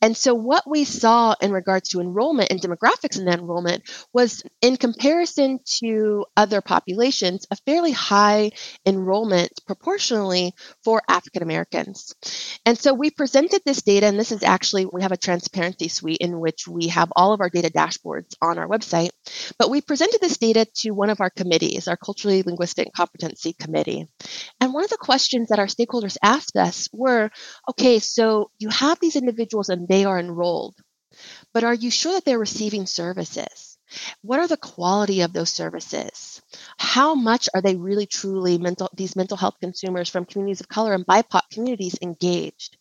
And 0.00 0.16
so, 0.16 0.34
what 0.34 0.64
we 0.68 0.84
saw 0.84 1.34
in 1.40 1.52
regards 1.52 1.90
to 1.90 2.00
enrollment 2.00 2.50
and 2.50 2.60
demographics 2.60 3.18
in 3.18 3.26
that 3.26 3.38
enrollment 3.38 3.82
was, 4.12 4.42
in 4.60 4.76
comparison 4.76 5.60
to 5.80 6.24
other 6.36 6.60
populations, 6.60 7.46
a 7.50 7.56
fairly 7.56 7.92
high 7.92 8.50
enrollment 8.86 9.50
proportionally 9.66 10.54
for 10.84 11.02
African 11.08 11.42
Americans. 11.42 12.14
And 12.66 12.78
so, 12.78 12.94
we 12.94 13.10
presented 13.10 13.62
this 13.64 13.82
data, 13.82 14.06
and 14.06 14.18
this 14.18 14.32
is 14.32 14.42
actually, 14.42 14.86
we 14.86 15.02
have 15.02 15.12
a 15.12 15.16
transparency 15.16 15.88
suite 15.88 16.18
in 16.20 16.40
which 16.40 16.66
we 16.66 16.88
have 16.88 17.12
all 17.14 17.32
of 17.32 17.40
our 17.40 17.50
data 17.50 17.70
dashboards 17.70 18.34
on 18.40 18.58
our 18.58 18.68
website. 18.68 19.10
But 19.58 19.70
we 19.70 19.80
presented 19.80 20.20
this 20.20 20.38
data 20.38 20.66
to 20.76 20.90
one 20.90 21.10
of 21.10 21.20
our 21.20 21.30
committees, 21.30 21.88
our 21.88 21.96
Culturally 21.96 22.42
Linguistic 22.42 22.92
Competency 22.92 23.52
Committee. 23.52 24.08
And 24.60 24.72
one 24.72 24.84
of 24.84 24.90
the 24.90 24.96
questions 24.96 25.48
that 25.48 25.58
our 25.58 25.66
stakeholders 25.66 26.16
asked 26.22 26.56
us 26.56 26.88
were 26.92 27.30
okay, 27.70 27.98
so 27.98 28.50
you 28.58 28.68
have 28.68 28.98
these 29.00 29.16
individuals 29.16 29.51
individuals 29.52 29.68
and 29.68 29.88
they 29.88 30.04
are 30.04 30.18
enrolled. 30.18 30.74
But 31.52 31.64
are 31.64 31.74
you 31.74 31.90
sure 31.90 32.14
that 32.14 32.24
they're 32.24 32.38
receiving 32.38 32.86
services? 32.86 33.76
What 34.22 34.38
are 34.40 34.48
the 34.48 34.56
quality 34.56 35.20
of 35.20 35.34
those 35.34 35.50
services? 35.50 36.40
How 36.78 37.14
much 37.14 37.48
are 37.54 37.60
they 37.60 37.76
really 37.76 38.06
truly 38.06 38.56
mental 38.56 38.88
these 38.94 39.14
mental 39.14 39.36
health 39.36 39.56
consumers 39.60 40.08
from 40.08 40.24
communities 40.24 40.60
of 40.60 40.68
color 40.68 40.94
and 40.94 41.06
BIPOC 41.06 41.42
communities 41.50 41.98
engaged? 42.00 42.78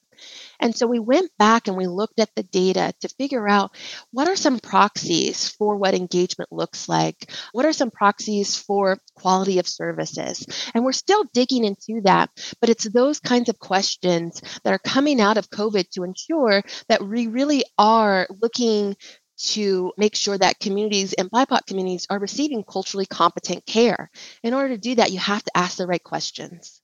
And 0.60 0.76
so 0.76 0.88
we 0.88 1.00
went 1.00 1.32
back 1.38 1.68
and 1.68 1.78
we 1.78 1.88
looked 1.88 2.20
at 2.20 2.30
the 2.36 2.44
data 2.44 2.94
to 3.02 3.10
figure 3.10 3.48
out 3.48 3.76
what 4.12 4.28
are 4.28 4.36
some 4.36 4.60
proxies 4.60 5.50
for 5.50 5.76
what 5.76 5.94
engagement 5.94 6.52
looks 6.52 6.88
like? 6.88 7.32
What 7.52 7.66
are 7.66 7.74
some 7.74 7.92
proxies 7.92 8.58
for 8.58 8.98
quality 9.16 9.60
of 9.60 9.68
services? 9.68 10.46
And 10.74 10.84
we're 10.84 10.92
still 10.92 11.24
digging 11.34 11.66
into 11.66 12.02
that, 12.04 12.30
but 12.60 12.70
it's 12.70 12.86
those 12.86 13.20
kinds 13.20 13.50
of 13.50 13.60
questions 13.60 14.42
that 14.64 14.74
are 14.74 14.80
coming 14.80 15.20
out 15.20 15.38
of 15.38 15.50
COVID 15.50 15.90
to 15.92 16.04
ensure 16.04 16.62
that 16.90 17.02
we 17.02 17.28
really 17.28 17.64
are 17.78 18.28
looking 18.42 18.96
to 19.42 19.92
make 19.98 20.16
sure 20.16 20.38
that 20.38 20.60
communities 20.60 21.14
and 21.14 21.32
BIPOC 21.32 21.66
communities 21.66 22.06
are 22.10 22.20
receiving 22.20 22.64
culturally 22.64 23.06
competent 23.06 23.66
care. 23.66 24.12
In 24.44 24.54
order 24.54 24.70
to 24.70 24.78
do 24.78 24.96
that, 24.96 25.12
you 25.12 25.20
have 25.20 25.44
to 25.44 25.58
ask 25.58 25.78
the 25.78 25.88
right 25.88 26.04
questions. 26.04 26.81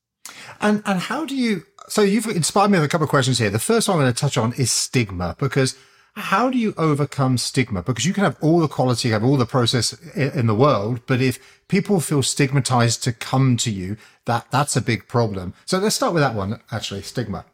And 0.61 0.83
and 0.85 0.99
how 0.99 1.25
do 1.25 1.35
you? 1.35 1.63
So 1.89 2.01
you've 2.01 2.25
inspired 2.27 2.69
me 2.69 2.79
with 2.79 2.85
a 2.85 2.89
couple 2.89 3.05
of 3.05 3.09
questions 3.09 3.39
here. 3.39 3.49
The 3.49 3.59
first 3.59 3.87
one 3.87 3.97
I'm 3.97 4.03
going 4.03 4.13
to 4.13 4.19
touch 4.19 4.37
on 4.37 4.53
is 4.53 4.71
stigma 4.71 5.35
because 5.39 5.75
how 6.15 6.49
do 6.49 6.57
you 6.57 6.73
overcome 6.77 7.37
stigma? 7.37 7.83
Because 7.83 8.05
you 8.05 8.13
can 8.13 8.23
have 8.23 8.37
all 8.41 8.59
the 8.59 8.67
quality, 8.67 9.09
have 9.09 9.23
all 9.23 9.37
the 9.37 9.45
process 9.45 9.93
in 10.15 10.47
the 10.47 10.55
world, 10.55 11.01
but 11.05 11.21
if 11.21 11.39
people 11.67 11.99
feel 11.99 12.23
stigmatized 12.23 13.03
to 13.03 13.13
come 13.13 13.55
to 13.57 13.69
you, 13.69 13.97
that 14.25 14.47
that's 14.49 14.75
a 14.75 14.81
big 14.81 15.07
problem. 15.07 15.53
So 15.65 15.77
let's 15.77 15.95
start 15.95 16.13
with 16.13 16.23
that 16.23 16.33
one. 16.33 16.59
Actually, 16.71 17.03
stigma. 17.03 17.45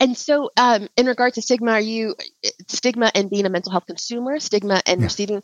And 0.00 0.16
so, 0.16 0.50
um, 0.56 0.88
in 0.96 1.06
regard 1.06 1.34
to 1.34 1.42
stigma, 1.42 1.72
are 1.72 1.80
you 1.80 2.14
stigma 2.68 3.12
and 3.14 3.28
being 3.28 3.44
a 3.44 3.50
mental 3.50 3.70
health 3.70 3.86
consumer, 3.86 4.40
stigma 4.40 4.80
and 4.86 5.00
yeah. 5.00 5.04
receiving? 5.04 5.42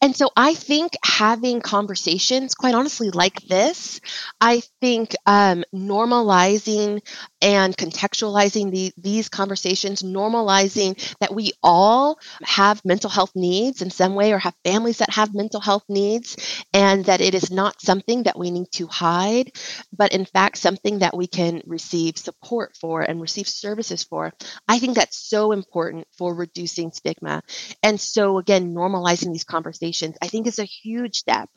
And 0.00 0.16
so, 0.16 0.30
I 0.34 0.54
think 0.54 0.94
having 1.04 1.60
conversations, 1.60 2.54
quite 2.54 2.74
honestly, 2.74 3.10
like 3.10 3.40
this, 3.42 4.00
I 4.40 4.62
think 4.80 5.14
um, 5.26 5.62
normalizing 5.74 7.02
and 7.40 7.76
contextualizing 7.76 8.70
the, 8.70 8.92
these 8.96 9.28
conversations, 9.28 10.02
normalizing 10.02 10.98
that 11.20 11.34
we 11.34 11.52
all 11.62 12.18
have 12.42 12.84
mental 12.84 13.10
health 13.10 13.32
needs 13.34 13.82
in 13.82 13.90
some 13.90 14.14
way 14.14 14.32
or 14.32 14.38
have 14.38 14.54
families 14.64 14.98
that 14.98 15.10
have 15.10 15.34
mental 15.34 15.60
health 15.60 15.84
needs, 15.88 16.36
and 16.72 17.04
that 17.04 17.20
it 17.20 17.34
is 17.34 17.50
not 17.50 17.80
something 17.80 18.24
that 18.24 18.38
we 18.38 18.50
need 18.50 18.70
to 18.72 18.86
hide, 18.86 19.52
but 19.96 20.12
in 20.12 20.24
fact, 20.24 20.58
something 20.58 21.00
that 21.00 21.16
we 21.16 21.26
can 21.26 21.62
receive 21.66 22.18
support 22.18 22.76
for 22.76 23.02
and 23.02 23.20
receive 23.20 23.48
services 23.48 24.02
for. 24.02 24.32
I 24.66 24.78
think 24.78 24.96
that's 24.96 25.16
so 25.16 25.52
important 25.52 26.06
for 26.16 26.34
reducing 26.34 26.92
stigma. 26.92 27.42
And 27.82 28.00
so, 28.00 28.38
again, 28.38 28.74
normalizing 28.74 29.32
these 29.32 29.44
conversations, 29.44 30.16
I 30.22 30.28
think 30.28 30.46
is 30.46 30.58
a 30.58 30.64
huge 30.64 31.16
step. 31.16 31.48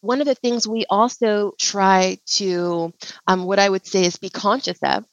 One 0.00 0.20
of 0.20 0.26
the 0.26 0.34
things 0.34 0.66
we 0.66 0.84
also 0.88 1.52
try 1.58 2.18
to, 2.34 2.92
um, 3.26 3.44
what 3.44 3.58
I 3.58 3.68
would 3.68 3.86
say 3.86 4.04
is 4.04 4.16
be 4.16 4.30
conscious 4.30 4.78
of 4.82 5.04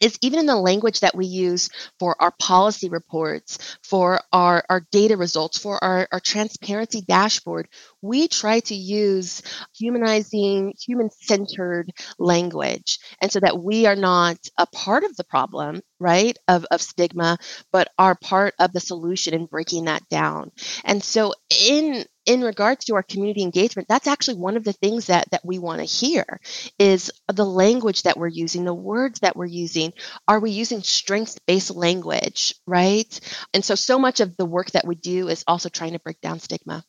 is 0.00 0.18
even 0.20 0.38
in 0.38 0.46
the 0.46 0.56
language 0.56 1.00
that 1.00 1.14
we 1.14 1.26
use 1.26 1.70
for 1.98 2.20
our 2.20 2.32
policy 2.38 2.88
reports, 2.88 3.78
for 3.82 4.20
our, 4.32 4.64
our 4.68 4.86
data 4.92 5.16
results, 5.16 5.58
for 5.58 5.82
our, 5.82 6.06
our 6.12 6.20
transparency 6.20 7.00
dashboard, 7.00 7.68
we 8.06 8.28
try 8.28 8.60
to 8.60 8.74
use 8.74 9.42
humanizing, 9.76 10.74
human 10.80 11.10
centered 11.10 11.90
language. 12.18 12.98
And 13.20 13.30
so 13.30 13.40
that 13.40 13.62
we 13.62 13.86
are 13.86 13.96
not 13.96 14.38
a 14.58 14.66
part 14.66 15.04
of 15.04 15.16
the 15.16 15.24
problem, 15.24 15.80
right, 15.98 16.36
of, 16.48 16.64
of 16.70 16.82
stigma, 16.82 17.38
but 17.72 17.88
are 17.98 18.14
part 18.14 18.54
of 18.58 18.72
the 18.72 18.80
solution 18.80 19.34
in 19.34 19.46
breaking 19.46 19.86
that 19.86 20.08
down. 20.08 20.50
And 20.84 21.02
so 21.02 21.34
in 21.50 22.04
in 22.26 22.42
regards 22.42 22.84
to 22.84 22.94
our 22.96 23.04
community 23.04 23.42
engagement, 23.42 23.86
that's 23.88 24.08
actually 24.08 24.36
one 24.36 24.56
of 24.56 24.64
the 24.64 24.72
things 24.72 25.06
that 25.06 25.30
that 25.30 25.44
we 25.44 25.58
want 25.58 25.78
to 25.80 25.84
hear 25.84 26.40
is 26.78 27.10
the 27.32 27.44
language 27.44 28.02
that 28.02 28.16
we're 28.16 28.26
using, 28.26 28.64
the 28.64 28.74
words 28.74 29.20
that 29.20 29.36
we're 29.36 29.46
using. 29.46 29.92
Are 30.26 30.40
we 30.40 30.50
using 30.50 30.82
strengths-based 30.82 31.70
language, 31.70 32.54
right? 32.66 33.20
And 33.54 33.64
so 33.64 33.74
so 33.74 33.98
much 33.98 34.20
of 34.20 34.36
the 34.36 34.44
work 34.44 34.72
that 34.72 34.86
we 34.86 34.96
do 34.96 35.28
is 35.28 35.44
also 35.46 35.68
trying 35.68 35.92
to 35.92 36.00
break 36.00 36.20
down 36.20 36.40
stigma. 36.40 36.84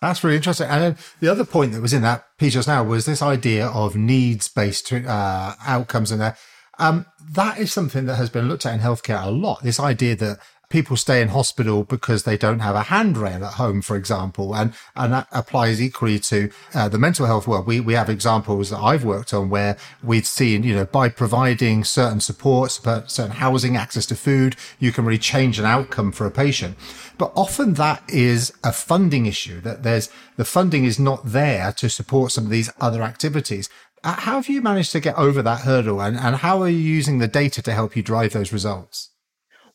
That's 0.00 0.24
really 0.24 0.36
interesting. 0.36 0.68
And 0.68 0.96
the 1.20 1.28
other 1.28 1.44
point 1.44 1.72
that 1.72 1.82
was 1.82 1.92
in 1.92 2.02
that 2.02 2.24
piece 2.38 2.54
just 2.54 2.68
now 2.68 2.82
was 2.82 3.04
this 3.04 3.20
idea 3.20 3.66
of 3.66 3.96
needs-based 3.96 4.92
uh, 4.92 5.54
outcomes, 5.66 6.10
and 6.10 6.34
um, 6.78 7.06
that 7.32 7.58
is 7.58 7.70
something 7.70 8.06
that 8.06 8.16
has 8.16 8.30
been 8.30 8.48
looked 8.48 8.64
at 8.64 8.72
in 8.72 8.80
healthcare 8.80 9.22
a 9.22 9.30
lot. 9.30 9.62
This 9.62 9.78
idea 9.78 10.16
that 10.16 10.38
people 10.70 10.96
stay 10.96 11.20
in 11.20 11.28
hospital 11.28 11.84
because 11.84 12.22
they 12.22 12.38
don't 12.38 12.60
have 12.60 12.76
a 12.76 12.84
handrail 12.84 13.44
at 13.44 13.54
home, 13.54 13.82
for 13.82 13.96
example. 13.96 14.54
And, 14.54 14.72
and 14.96 15.12
that 15.12 15.28
applies 15.32 15.82
equally 15.82 16.18
to 16.20 16.50
uh, 16.74 16.88
the 16.88 16.98
mental 16.98 17.26
health 17.26 17.46
world. 17.46 17.66
We, 17.66 17.80
we 17.80 17.94
have 17.94 18.08
examples 18.08 18.70
that 18.70 18.78
I've 18.78 19.04
worked 19.04 19.34
on 19.34 19.50
where 19.50 19.76
we've 20.02 20.26
seen, 20.26 20.62
you 20.62 20.74
know, 20.74 20.86
by 20.86 21.08
providing 21.08 21.84
certain 21.84 22.20
supports, 22.20 22.80
certain 22.80 23.32
housing, 23.32 23.76
access 23.76 24.06
to 24.06 24.16
food, 24.16 24.56
you 24.78 24.92
can 24.92 25.04
really 25.04 25.18
change 25.18 25.58
an 25.58 25.64
outcome 25.64 26.12
for 26.12 26.26
a 26.26 26.30
patient. 26.30 26.76
But 27.18 27.32
often 27.34 27.74
that 27.74 28.02
is 28.08 28.52
a 28.64 28.72
funding 28.72 29.26
issue 29.26 29.60
that 29.60 29.82
there's 29.82 30.08
the 30.36 30.44
funding 30.44 30.84
is 30.84 30.98
not 30.98 31.20
there 31.24 31.72
to 31.72 31.90
support 31.90 32.32
some 32.32 32.44
of 32.44 32.50
these 32.50 32.70
other 32.80 33.02
activities. 33.02 33.68
Uh, 34.02 34.14
how 34.14 34.36
have 34.36 34.48
you 34.48 34.62
managed 34.62 34.92
to 34.92 35.00
get 35.00 35.18
over 35.18 35.42
that 35.42 35.60
hurdle 35.60 36.00
and, 36.00 36.16
and 36.16 36.36
how 36.36 36.62
are 36.62 36.68
you 36.68 36.78
using 36.78 37.18
the 37.18 37.28
data 37.28 37.60
to 37.60 37.72
help 37.72 37.94
you 37.94 38.02
drive 38.02 38.32
those 38.32 38.52
results? 38.52 39.09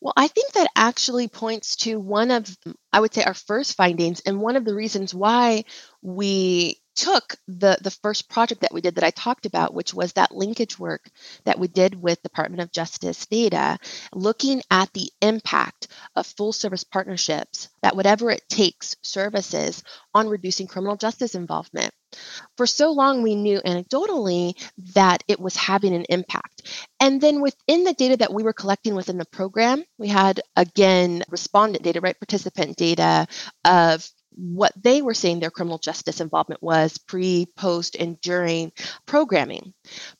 Well, 0.01 0.13
I 0.15 0.27
think 0.27 0.53
that 0.53 0.67
actually 0.75 1.27
points 1.27 1.75
to 1.77 1.99
one 1.99 2.31
of, 2.31 2.55
I 2.93 2.99
would 2.99 3.13
say, 3.13 3.23
our 3.23 3.33
first 3.33 3.75
findings, 3.75 4.21
and 4.21 4.39
one 4.41 4.55
of 4.55 4.65
the 4.65 4.75
reasons 4.75 5.13
why 5.13 5.63
we 6.01 6.77
took 6.95 7.35
the 7.47 7.77
the 7.81 7.91
first 7.91 8.29
project 8.29 8.61
that 8.61 8.73
we 8.73 8.79
did 8.81 8.95
that 8.95 9.03
I 9.03 9.11
talked 9.11 9.45
about, 9.45 9.73
which 9.73 9.93
was 9.93 10.13
that 10.13 10.33
linkage 10.33 10.79
work 10.79 11.09
that 11.43 11.59
we 11.59 11.67
did 11.67 11.95
with 11.95 12.21
Department 12.23 12.61
of 12.61 12.71
Justice 12.71 13.25
data, 13.25 13.77
looking 14.13 14.61
at 14.71 14.93
the 14.93 15.11
impact 15.21 15.87
of 16.15 16.25
full 16.27 16.53
service 16.53 16.83
partnerships, 16.83 17.69
that 17.81 17.95
whatever 17.95 18.29
it 18.31 18.47
takes 18.47 18.95
services 19.03 19.83
on 20.13 20.29
reducing 20.29 20.67
criminal 20.67 20.95
justice 20.95 21.35
involvement. 21.35 21.93
For 22.57 22.65
so 22.65 22.91
long, 22.91 23.21
we 23.21 23.35
knew 23.35 23.59
anecdotally 23.61 24.55
that 24.93 25.23
it 25.27 25.39
was 25.39 25.55
having 25.55 25.93
an 25.93 26.05
impact. 26.09 26.63
And 26.99 27.19
then 27.21 27.41
within 27.41 27.83
the 27.83 27.93
data 27.93 28.17
that 28.17 28.33
we 28.33 28.43
were 28.43 28.53
collecting 28.53 28.95
within 28.95 29.17
the 29.17 29.25
program, 29.25 29.83
we 29.97 30.07
had 30.07 30.41
again 30.55 31.23
respondent 31.29 31.83
data, 31.83 32.01
right? 32.01 32.19
Participant 32.19 32.77
data 32.77 33.27
of 33.63 34.07
what 34.37 34.73
they 34.81 35.01
were 35.01 35.13
saying 35.13 35.39
their 35.39 35.51
criminal 35.51 35.77
justice 35.77 36.19
involvement 36.19 36.61
was 36.61 36.97
pre, 36.97 37.47
post, 37.55 37.95
and 37.95 38.19
during 38.21 38.71
programming. 39.05 39.73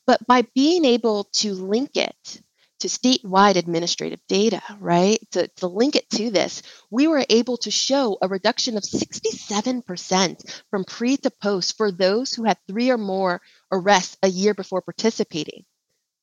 But 0.06 0.26
by 0.26 0.42
being 0.54 0.84
able 0.84 1.24
to 1.34 1.54
link 1.54 1.90
it 1.96 2.40
to 2.80 2.88
statewide 2.88 3.56
administrative 3.56 4.20
data, 4.28 4.62
right, 4.78 5.18
to, 5.32 5.48
to 5.56 5.66
link 5.66 5.96
it 5.96 6.08
to 6.10 6.30
this, 6.30 6.62
we 6.90 7.06
were 7.06 7.24
able 7.28 7.56
to 7.58 7.70
show 7.70 8.18
a 8.20 8.28
reduction 8.28 8.76
of 8.76 8.82
67% 8.82 10.62
from 10.70 10.84
pre 10.84 11.16
to 11.18 11.30
post 11.30 11.76
for 11.76 11.90
those 11.90 12.32
who 12.32 12.44
had 12.44 12.58
three 12.68 12.90
or 12.90 12.98
more 12.98 13.40
arrests 13.72 14.18
a 14.22 14.28
year 14.28 14.54
before 14.54 14.82
participating. 14.82 15.64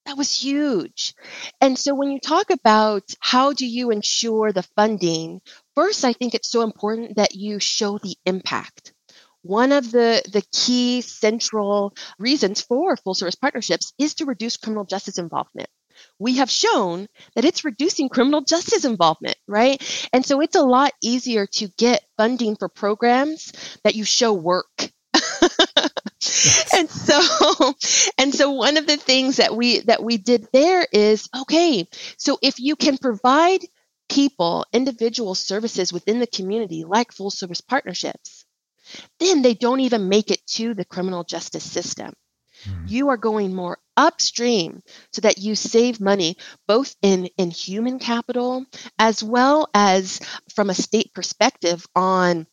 That 0.06 0.18
was 0.18 0.44
huge. 0.44 1.16
And 1.62 1.80
so 1.80 1.96
when 1.96 2.12
you 2.12 2.20
talk 2.20 2.50
about 2.50 3.04
how 3.20 3.54
do 3.54 3.66
you 3.66 3.90
ensure 3.90 4.52
the 4.52 4.64
funding, 4.76 5.42
first, 5.76 6.04
I 6.04 6.14
think 6.14 6.34
it's 6.34 6.52
so 6.52 6.62
important 6.62 7.16
that 7.16 7.36
you 7.36 7.60
show 7.60 7.98
the 7.98 8.16
impact. 8.26 8.94
One 9.44 9.72
of 9.72 9.92
the, 9.92 10.22
the 10.32 10.44
key 10.54 11.02
central 11.02 11.96
reasons 12.20 12.62
for 12.62 12.96
full 12.98 13.14
service 13.14 13.36
partnerships 13.36 13.94
is 13.98 14.16
to 14.16 14.26
reduce 14.26 14.58
criminal 14.58 14.86
justice 14.86 15.18
involvement. 15.18 15.70
We 16.20 16.38
have 16.38 16.50
shown 16.50 17.08
that 17.36 17.46
it's 17.46 17.66
reducing 17.66 18.10
criminal 18.10 18.42
justice 18.42 18.86
involvement, 18.86 19.38
right? 19.48 19.82
And 20.14 20.26
so 20.26 20.42
it's 20.42 20.56
a 20.56 20.64
lot 20.64 20.94
easier 21.02 21.48
to 21.54 21.68
get 21.78 22.04
funding 22.18 22.56
for 22.56 22.70
programs 22.70 23.52
that 23.84 23.96
you 23.96 24.04
show 24.04 24.34
work 24.34 24.92
and 26.74 26.90
so 26.90 27.74
and 28.18 28.34
so 28.34 28.52
one 28.52 28.78
of 28.78 28.88
the 28.88 28.98
things 28.98 29.38
that 29.38 29.56
we 29.56 29.80
that 29.82 30.04
we 30.04 30.18
did 30.18 30.48
there 30.52 30.86
is 30.92 31.30
okay 31.42 31.88
so 32.18 32.38
if 32.42 32.60
you 32.60 32.76
can 32.76 32.98
provide 32.98 33.60
people 34.10 34.66
individual 34.74 35.36
services 35.36 35.94
within 35.94 36.20
the 36.20 36.28
community 36.28 36.84
like 36.84 37.12
full 37.12 37.30
service 37.30 37.62
partnerships 37.62 38.46
then 39.20 39.42
they 39.42 39.54
don't 39.54 39.82
even 39.82 40.10
make 40.10 40.32
it 40.32 40.46
to 40.48 40.74
the 40.74 40.86
criminal 40.86 41.24
justice 41.24 41.64
system 41.64 42.14
hmm. 42.64 42.86
you 42.88 43.10
are 43.10 43.18
going 43.18 43.54
more 43.54 43.78
upstream 43.98 44.82
so 45.12 45.22
that 45.22 45.38
you 45.38 45.56
save 45.56 46.00
money 46.00 46.36
both 46.68 46.96
in 47.02 47.28
in 47.38 47.52
human 47.52 48.00
capital 48.00 48.66
as 49.00 49.24
well 49.24 49.68
as 49.74 50.20
from 50.56 50.70
a 50.70 50.76
state 50.76 51.14
perspective 51.14 51.86
on 51.96 52.48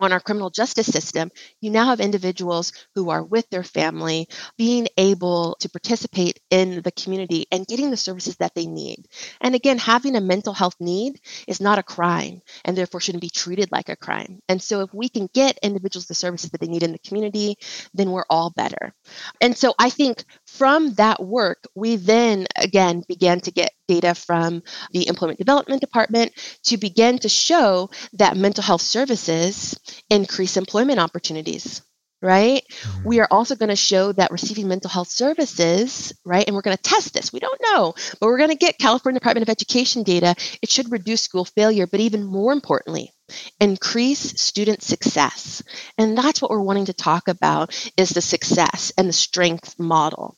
on 0.00 0.12
our 0.12 0.20
criminal 0.20 0.50
justice 0.50 0.86
system, 0.86 1.30
you 1.60 1.70
now 1.70 1.86
have 1.86 2.00
individuals 2.00 2.72
who 2.94 3.10
are 3.10 3.22
with 3.22 3.48
their 3.50 3.62
family 3.62 4.28
being 4.58 4.86
able 4.96 5.56
to 5.60 5.70
participate 5.70 6.38
in 6.50 6.82
the 6.82 6.92
community 6.92 7.46
and 7.50 7.66
getting 7.66 7.90
the 7.90 7.96
services 7.96 8.36
that 8.36 8.54
they 8.54 8.66
need. 8.66 9.06
And 9.40 9.54
again, 9.54 9.78
having 9.78 10.16
a 10.16 10.20
mental 10.20 10.52
health 10.52 10.76
need 10.80 11.20
is 11.48 11.60
not 11.60 11.78
a 11.78 11.82
crime 11.82 12.42
and 12.64 12.76
therefore 12.76 13.00
shouldn't 13.00 13.22
be 13.22 13.30
treated 13.30 13.72
like 13.72 13.88
a 13.88 13.96
crime. 13.96 14.40
And 14.48 14.60
so 14.60 14.82
if 14.82 14.92
we 14.92 15.08
can 15.08 15.28
get 15.32 15.58
individuals 15.62 16.06
the 16.06 16.14
services 16.14 16.50
that 16.50 16.60
they 16.60 16.68
need 16.68 16.82
in 16.82 16.92
the 16.92 16.98
community, 16.98 17.56
then 17.94 18.10
we're 18.10 18.26
all 18.28 18.50
better. 18.50 18.92
And 19.40 19.56
so 19.56 19.74
I 19.78 19.90
think 19.90 20.24
from 20.56 20.94
that 20.94 21.22
work, 21.22 21.64
we 21.74 21.96
then 21.96 22.46
again 22.56 23.02
began 23.08 23.40
to 23.40 23.50
get 23.50 23.72
data 23.88 24.14
from 24.14 24.62
the 24.92 25.08
Employment 25.08 25.38
Development 25.38 25.80
Department 25.80 26.32
to 26.64 26.76
begin 26.76 27.18
to 27.20 27.28
show 27.28 27.90
that 28.14 28.36
mental 28.36 28.62
health 28.62 28.82
services 28.82 29.78
increase 30.10 30.56
employment 30.56 30.98
opportunities 30.98 31.82
right? 32.22 32.62
Mm-hmm. 32.68 33.08
We 33.08 33.20
are 33.20 33.28
also 33.30 33.54
going 33.54 33.68
to 33.68 33.76
show 33.76 34.12
that 34.12 34.30
receiving 34.30 34.68
mental 34.68 34.90
health 34.90 35.08
services, 35.08 36.12
right? 36.24 36.44
And 36.46 36.54
we're 36.54 36.62
going 36.62 36.76
to 36.76 36.82
test 36.82 37.12
this. 37.12 37.32
We 37.32 37.40
don't 37.40 37.60
know, 37.72 37.94
but 38.20 38.26
we're 38.26 38.38
going 38.38 38.50
to 38.50 38.56
get 38.56 38.78
California 38.78 39.20
Department 39.20 39.42
of 39.42 39.52
Education 39.52 40.02
data. 40.02 40.34
It 40.62 40.70
should 40.70 40.90
reduce 40.90 41.22
school 41.22 41.44
failure, 41.44 41.86
but 41.86 42.00
even 42.00 42.24
more 42.24 42.52
importantly, 42.52 43.12
increase 43.60 44.40
student 44.40 44.82
success. 44.82 45.62
And 45.98 46.16
that's 46.16 46.40
what 46.40 46.50
we're 46.50 46.60
wanting 46.60 46.86
to 46.86 46.94
talk 46.94 47.28
about 47.28 47.74
is 47.96 48.10
the 48.10 48.22
success 48.22 48.92
and 48.96 49.08
the 49.08 49.12
strength 49.12 49.78
model. 49.78 50.36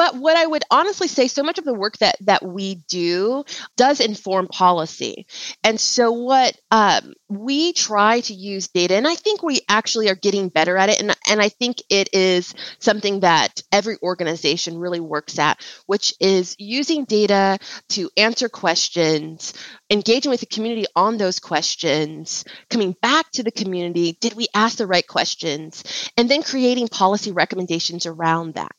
But 0.00 0.16
what 0.16 0.34
I 0.34 0.46
would 0.46 0.64
honestly 0.70 1.08
say, 1.08 1.28
so 1.28 1.42
much 1.42 1.58
of 1.58 1.66
the 1.66 1.74
work 1.74 1.98
that 1.98 2.16
that 2.22 2.42
we 2.42 2.76
do 2.88 3.44
does 3.76 4.00
inform 4.00 4.48
policy, 4.48 5.26
and 5.62 5.78
so 5.78 6.10
what 6.10 6.58
um, 6.70 7.12
we 7.30 7.72
try 7.72 8.20
to 8.22 8.34
use 8.34 8.68
data, 8.68 8.96
and 8.96 9.06
I 9.06 9.14
think 9.14 9.42
we 9.42 9.60
actually 9.68 10.08
are 10.10 10.16
getting 10.16 10.48
better 10.48 10.76
at 10.76 10.90
it, 10.90 11.00
and 11.00 11.16
and 11.28 11.40
I 11.40 11.48
think 11.48 11.78
it 11.88 12.10
is 12.12 12.52
something 12.80 13.20
that 13.20 13.62
every 13.70 13.96
organization 14.02 14.78
really 14.78 14.98
works 14.98 15.38
at, 15.38 15.64
which 15.86 16.12
is 16.20 16.56
using 16.58 17.04
data 17.04 17.58
to 17.90 18.10
answer 18.16 18.48
questions, 18.48 19.54
engaging 19.90 20.30
with 20.30 20.40
the 20.40 20.46
community 20.46 20.86
on 20.96 21.18
those 21.18 21.38
questions, 21.38 22.44
coming 22.68 22.96
back 23.00 23.30
to 23.32 23.44
the 23.44 23.52
community, 23.52 24.18
did 24.20 24.34
we 24.34 24.48
ask 24.52 24.76
the 24.76 24.86
right 24.86 25.06
questions, 25.06 26.10
and 26.16 26.28
then 26.28 26.42
creating 26.42 26.88
policy 26.88 27.30
recommendations 27.30 28.06
around 28.06 28.54
that. 28.54 28.72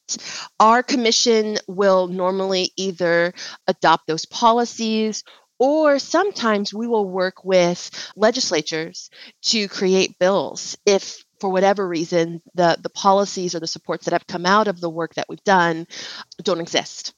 Our 0.59 0.83
commission 0.83 1.57
will 1.67 2.07
normally 2.07 2.71
either 2.75 3.33
adopt 3.67 4.07
those 4.07 4.25
policies 4.25 5.23
or 5.61 5.99
sometimes 5.99 6.73
we 6.73 6.87
will 6.87 7.07
work 7.07 7.45
with 7.45 7.91
legislatures 8.15 9.11
to 9.43 9.67
create 9.67 10.17
bills 10.17 10.75
if 10.87 11.23
for 11.39 11.51
whatever 11.51 11.87
reason 11.87 12.41
the, 12.55 12.79
the 12.81 12.89
policies 12.89 13.53
or 13.53 13.59
the 13.59 13.67
supports 13.67 14.05
that 14.05 14.13
have 14.13 14.25
come 14.25 14.47
out 14.47 14.67
of 14.67 14.81
the 14.81 14.89
work 14.89 15.13
that 15.13 15.27
we've 15.29 15.43
done 15.43 15.85
don't 16.41 16.61
exist. 16.61 17.13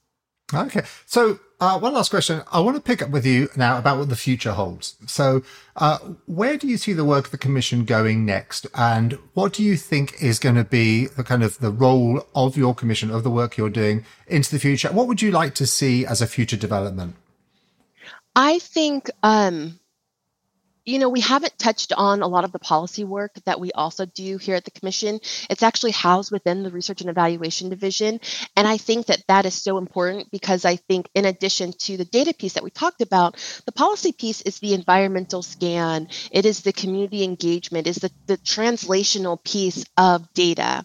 Okay. 0.54 0.82
So, 1.06 1.40
uh, 1.62 1.80
one 1.80 1.94
last 1.94 2.10
question. 2.10 2.42
I 2.52 2.60
want 2.60 2.76
to 2.76 2.82
pick 2.82 3.02
up 3.02 3.12
with 3.12 3.26
you 3.26 3.48
now 3.56 3.78
about 3.78 3.98
what 3.98 4.10
the 4.10 4.18
future 4.18 4.52
holds. 4.52 4.98
So, 5.08 5.42
uh, 5.78 6.00
where 6.26 6.58
do 6.58 6.68
you 6.68 6.76
see 6.76 6.92
the 6.92 7.06
work 7.06 7.26
of 7.26 7.32
the 7.32 7.38
commission 7.38 7.86
going 7.86 8.26
next? 8.26 8.68
And 8.76 9.18
what 9.34 9.54
do 9.54 9.64
you 9.64 9.78
think 9.78 10.22
is 10.22 10.38
going 10.38 10.56
to 10.56 10.66
be 10.66 11.08
the 11.08 11.24
kind 11.24 11.44
of 11.44 11.60
the 11.60 11.72
role 11.72 12.28
of 12.36 12.58
your 12.58 12.76
commission, 12.76 13.10
of 13.10 13.24
the 13.24 13.32
work 13.32 13.56
you're 13.56 13.70
doing 13.70 14.04
into 14.28 14.52
the 14.52 14.60
future? 14.60 14.90
What 14.90 15.08
would 15.08 15.22
you 15.22 15.32
like 15.32 15.56
to 15.56 15.66
see 15.66 16.06
as 16.06 16.22
a 16.22 16.28
future 16.28 16.58
development? 16.58 17.16
I 18.36 18.60
think 18.60 19.10
um, 19.24 19.80
you 20.86 21.00
know, 21.00 21.10
we 21.10 21.22
haven't 21.22 21.58
touched 21.58 21.94
on 21.94 22.22
a 22.22 22.28
lot 22.28 22.44
of 22.44 22.52
the 22.52 22.60
policy 22.60 23.06
work 23.06 23.32
that 23.46 23.60
we 23.60 23.72
also 23.72 24.06
do 24.06 24.38
here 24.38 24.56
at 24.56 24.66
the 24.66 24.72
Commission. 24.72 25.20
It's 25.50 25.64
actually 25.64 25.92
housed 25.92 26.32
within 26.32 26.64
the 26.64 26.72
Research 26.72 27.00
and 27.00 27.10
Evaluation 27.10 27.70
Division. 27.70 28.20
And 28.58 28.68
I 28.68 28.78
think 28.78 29.06
that 29.06 29.24
that 29.30 29.46
is 29.46 29.54
so 29.54 29.78
important 29.78 30.30
because 30.30 30.66
I 30.66 30.76
think, 30.76 31.08
in 31.16 31.24
addition 31.26 31.72
to 31.84 31.96
the 31.96 32.06
data 32.06 32.34
piece 32.34 32.54
that 32.54 32.64
we 32.64 32.70
talked 32.70 33.02
about, 33.02 33.38
the 33.66 33.72
policy 33.72 34.12
piece 34.12 34.42
is 34.42 34.60
the 34.60 34.74
environmental 34.74 35.42
scan, 35.42 36.10
it 36.32 36.46
is 36.46 36.62
the 36.62 36.74
community 36.74 37.24
engagement, 37.24 37.88
is 37.88 37.98
the, 37.98 38.12
the 38.26 38.38
translational 38.38 39.42
piece 39.42 39.86
of 39.98 40.34
data. 40.34 40.84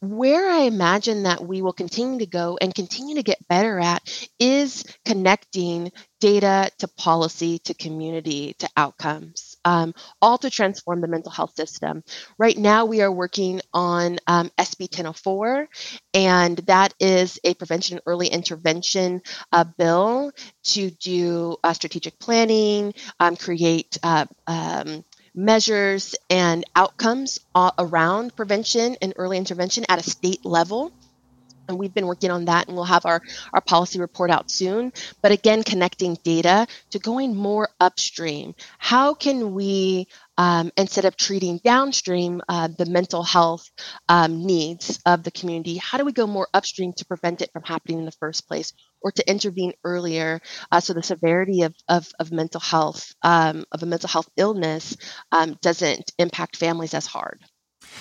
Where 0.00 0.48
I 0.50 0.60
imagine 0.62 1.22
that 1.22 1.42
we 1.42 1.62
will 1.62 1.72
continue 1.72 2.18
to 2.18 2.26
go 2.26 2.58
and 2.60 2.74
continue 2.74 3.14
to 3.14 3.22
get 3.22 3.48
better 3.48 3.78
at 3.78 4.28
is 4.38 4.84
connecting 5.06 5.90
data 6.20 6.70
to 6.78 6.88
policy 6.88 7.58
to 7.60 7.74
community 7.74 8.54
to 8.58 8.68
outcomes, 8.76 9.56
um, 9.64 9.94
all 10.20 10.38
to 10.38 10.50
transform 10.50 11.00
the 11.00 11.08
mental 11.08 11.30
health 11.30 11.54
system. 11.54 12.02
Right 12.38 12.56
now, 12.56 12.84
we 12.86 13.02
are 13.02 13.12
working 13.12 13.60
on 13.72 14.18
um, 14.26 14.50
SB 14.58 14.90
1004, 14.92 15.68
and 16.14 16.58
that 16.58 16.94
is 16.98 17.38
a 17.44 17.54
prevention 17.54 17.98
and 17.98 18.02
early 18.06 18.28
intervention 18.28 19.22
uh, 19.52 19.64
bill 19.64 20.32
to 20.64 20.90
do 20.90 21.56
uh, 21.62 21.72
strategic 21.72 22.18
planning, 22.18 22.94
um, 23.20 23.36
create 23.36 23.98
uh, 24.02 24.26
um, 24.46 25.04
measures 25.34 26.16
and 26.30 26.64
outcomes 26.74 27.38
around 27.78 28.34
prevention 28.34 28.96
and 29.00 29.14
early 29.16 29.38
intervention 29.38 29.84
at 29.88 30.00
a 30.00 30.10
state 30.10 30.44
level 30.44 30.92
and 31.68 31.78
we've 31.78 31.94
been 31.94 32.06
working 32.06 32.30
on 32.30 32.46
that 32.46 32.66
and 32.66 32.76
we'll 32.76 32.84
have 32.84 33.06
our, 33.06 33.20
our 33.52 33.60
policy 33.60 34.00
report 34.00 34.30
out 34.30 34.50
soon. 34.50 34.92
But 35.22 35.32
again 35.32 35.62
connecting 35.62 36.16
data 36.24 36.66
to 36.90 36.98
going 36.98 37.36
more 37.36 37.68
upstream. 37.80 38.54
How 38.78 39.14
can 39.14 39.54
we 39.54 40.08
um, 40.36 40.70
instead 40.76 41.04
of 41.04 41.16
treating 41.16 41.58
downstream 41.64 42.40
uh, 42.48 42.68
the 42.68 42.86
mental 42.86 43.24
health 43.24 43.68
um, 44.08 44.46
needs 44.46 45.00
of 45.04 45.24
the 45.24 45.32
community 45.32 45.76
how 45.76 45.98
do 45.98 46.04
we 46.04 46.12
go 46.12 46.26
more 46.28 46.48
upstream 46.54 46.92
to 46.92 47.04
prevent 47.04 47.42
it 47.42 47.50
from 47.52 47.64
happening 47.64 47.98
in 47.98 48.04
the 48.04 48.12
first 48.12 48.46
place 48.46 48.72
or 49.00 49.10
to 49.12 49.28
intervene 49.28 49.72
earlier? 49.84 50.40
Uh, 50.70 50.80
so 50.80 50.92
the 50.92 51.02
severity 51.02 51.62
of, 51.62 51.74
of, 51.88 52.08
of 52.18 52.32
mental 52.32 52.60
health 52.60 53.12
um, 53.22 53.64
of 53.72 53.82
a 53.82 53.86
mental 53.86 54.08
health 54.08 54.28
illness 54.36 54.96
um, 55.32 55.56
doesn't 55.60 56.12
impact 56.18 56.56
families 56.56 56.94
as 56.94 57.06
hard 57.06 57.40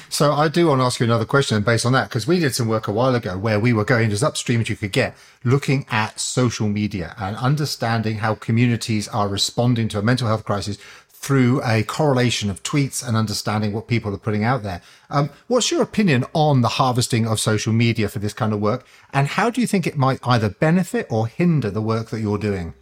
so 0.10 0.32
I 0.34 0.47
do 0.47 0.67
want 0.67 0.80
to 0.80 0.86
ask 0.86 1.00
you 1.00 1.06
another 1.06 1.26
question 1.26 1.62
based 1.63 1.86
on 1.86 1.93
that, 1.93 2.10
because 2.10 2.28
we 2.28 2.39
did 2.39 2.56
some 2.56 2.67
work 2.67 2.88
a 2.88 2.91
while 2.91 3.15
ago 3.15 3.38
where 3.38 3.60
we 3.60 3.73
were 3.73 3.86
going 3.86 4.12
as 4.12 4.23
upstream 4.23 4.62
as 4.62 4.69
you 4.69 4.76
could 4.76 4.91
get, 4.91 5.15
looking 5.43 5.86
at 5.89 6.19
social 6.19 6.67
media 6.67 7.13
and 7.17 7.36
understanding 7.38 8.17
how 8.17 8.36
communities 8.36 9.08
are 9.10 9.28
responding 9.28 9.88
to 9.89 10.00
a 10.00 10.02
mental 10.02 10.28
health 10.28 10.45
crisis 10.45 10.78
through 11.10 11.62
a 11.65 11.84
correlation 11.84 12.50
of 12.50 12.62
tweets 12.63 13.06
and 13.06 13.17
understanding 13.17 13.73
what 13.73 13.88
people 13.88 14.13
are 14.13 14.19
putting 14.19 14.43
out 14.43 14.63
there. 14.63 14.82
Um, 15.10 15.32
what's 15.47 15.71
your 15.71 15.82
opinion 15.82 16.26
on 16.34 16.62
the 16.62 16.69
harvesting 16.69 17.28
of 17.28 17.39
social 17.39 17.73
media 17.73 18.08
for 18.08 18.19
this 18.19 18.34
kind 18.34 18.54
of 18.54 18.62
work? 18.62 18.86
And 19.12 19.28
how 19.28 19.50
do 19.50 19.60
you 19.60 19.67
think 19.67 19.88
it 19.88 19.97
might 19.97 20.19
either 20.23 20.50
benefit 20.50 21.08
or 21.10 21.28
hinder 21.28 21.71
the 21.71 21.82
work 21.82 22.12
that 22.12 22.21
you're 22.21 22.38
doing? 22.38 22.76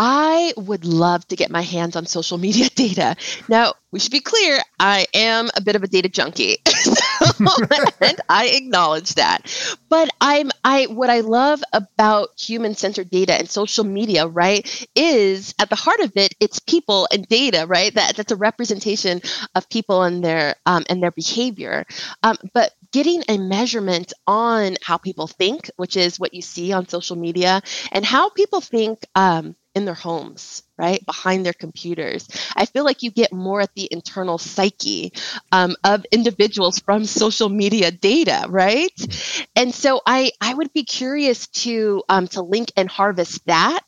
I 0.00 0.54
would 0.56 0.84
love 0.84 1.26
to 1.26 1.34
get 1.34 1.50
my 1.50 1.62
hands 1.62 1.96
on 1.96 2.06
social 2.06 2.38
media 2.38 2.68
data. 2.74 3.16
Now, 3.48 3.74
we 3.90 3.98
should 3.98 4.12
be 4.12 4.20
clear, 4.20 4.60
I 4.78 5.06
am 5.12 5.50
a 5.56 5.60
bit 5.60 5.74
of 5.74 5.82
a 5.82 5.88
data 5.88 6.08
junkie. 6.08 6.58
and 8.00 8.20
I 8.28 8.50
acknowledge 8.52 9.14
that. 9.14 9.52
But 9.88 10.10
I'm 10.20 10.50
I 10.62 10.84
what 10.84 11.10
I 11.10 11.20
love 11.20 11.62
about 11.72 12.28
human-centered 12.38 13.10
data 13.10 13.34
and 13.34 13.50
social 13.50 13.84
media, 13.84 14.26
right, 14.28 14.86
is 14.94 15.54
at 15.58 15.68
the 15.68 15.76
heart 15.76 16.00
of 16.00 16.12
it, 16.16 16.34
it's 16.38 16.60
people 16.60 17.08
and 17.12 17.26
data, 17.26 17.66
right? 17.66 17.92
That 17.92 18.16
that's 18.16 18.30
a 18.30 18.36
representation 18.36 19.20
of 19.56 19.68
people 19.68 20.02
and 20.04 20.22
their 20.22 20.54
um, 20.66 20.84
and 20.88 21.02
their 21.02 21.10
behavior. 21.10 21.86
Um, 22.22 22.36
but 22.54 22.72
getting 22.92 23.24
a 23.28 23.38
measurement 23.38 24.12
on 24.26 24.76
how 24.82 24.98
people 24.98 25.26
think, 25.26 25.70
which 25.76 25.96
is 25.96 26.20
what 26.20 26.34
you 26.34 26.42
see 26.42 26.72
on 26.72 26.88
social 26.88 27.16
media, 27.16 27.62
and 27.90 28.04
how 28.04 28.30
people 28.30 28.60
think 28.60 29.04
um, 29.14 29.56
in 29.78 29.86
their 29.86 29.94
homes, 29.94 30.62
right? 30.76 31.04
Behind 31.06 31.46
their 31.46 31.54
computers. 31.54 32.28
I 32.54 32.66
feel 32.66 32.84
like 32.84 33.02
you 33.02 33.10
get 33.10 33.32
more 33.32 33.62
at 33.62 33.74
the 33.74 33.88
internal 33.90 34.36
psyche 34.36 35.12
um, 35.52 35.76
of 35.84 36.04
individuals 36.12 36.80
from 36.80 37.06
social 37.06 37.48
media 37.48 37.90
data, 37.90 38.44
right? 38.48 39.46
And 39.56 39.74
so 39.74 40.02
I, 40.04 40.32
I 40.40 40.52
would 40.52 40.72
be 40.74 40.84
curious 40.84 41.46
to, 41.62 42.02
um, 42.08 42.28
to 42.28 42.42
link 42.42 42.72
and 42.76 42.90
harvest 42.90 43.46
that 43.46 43.86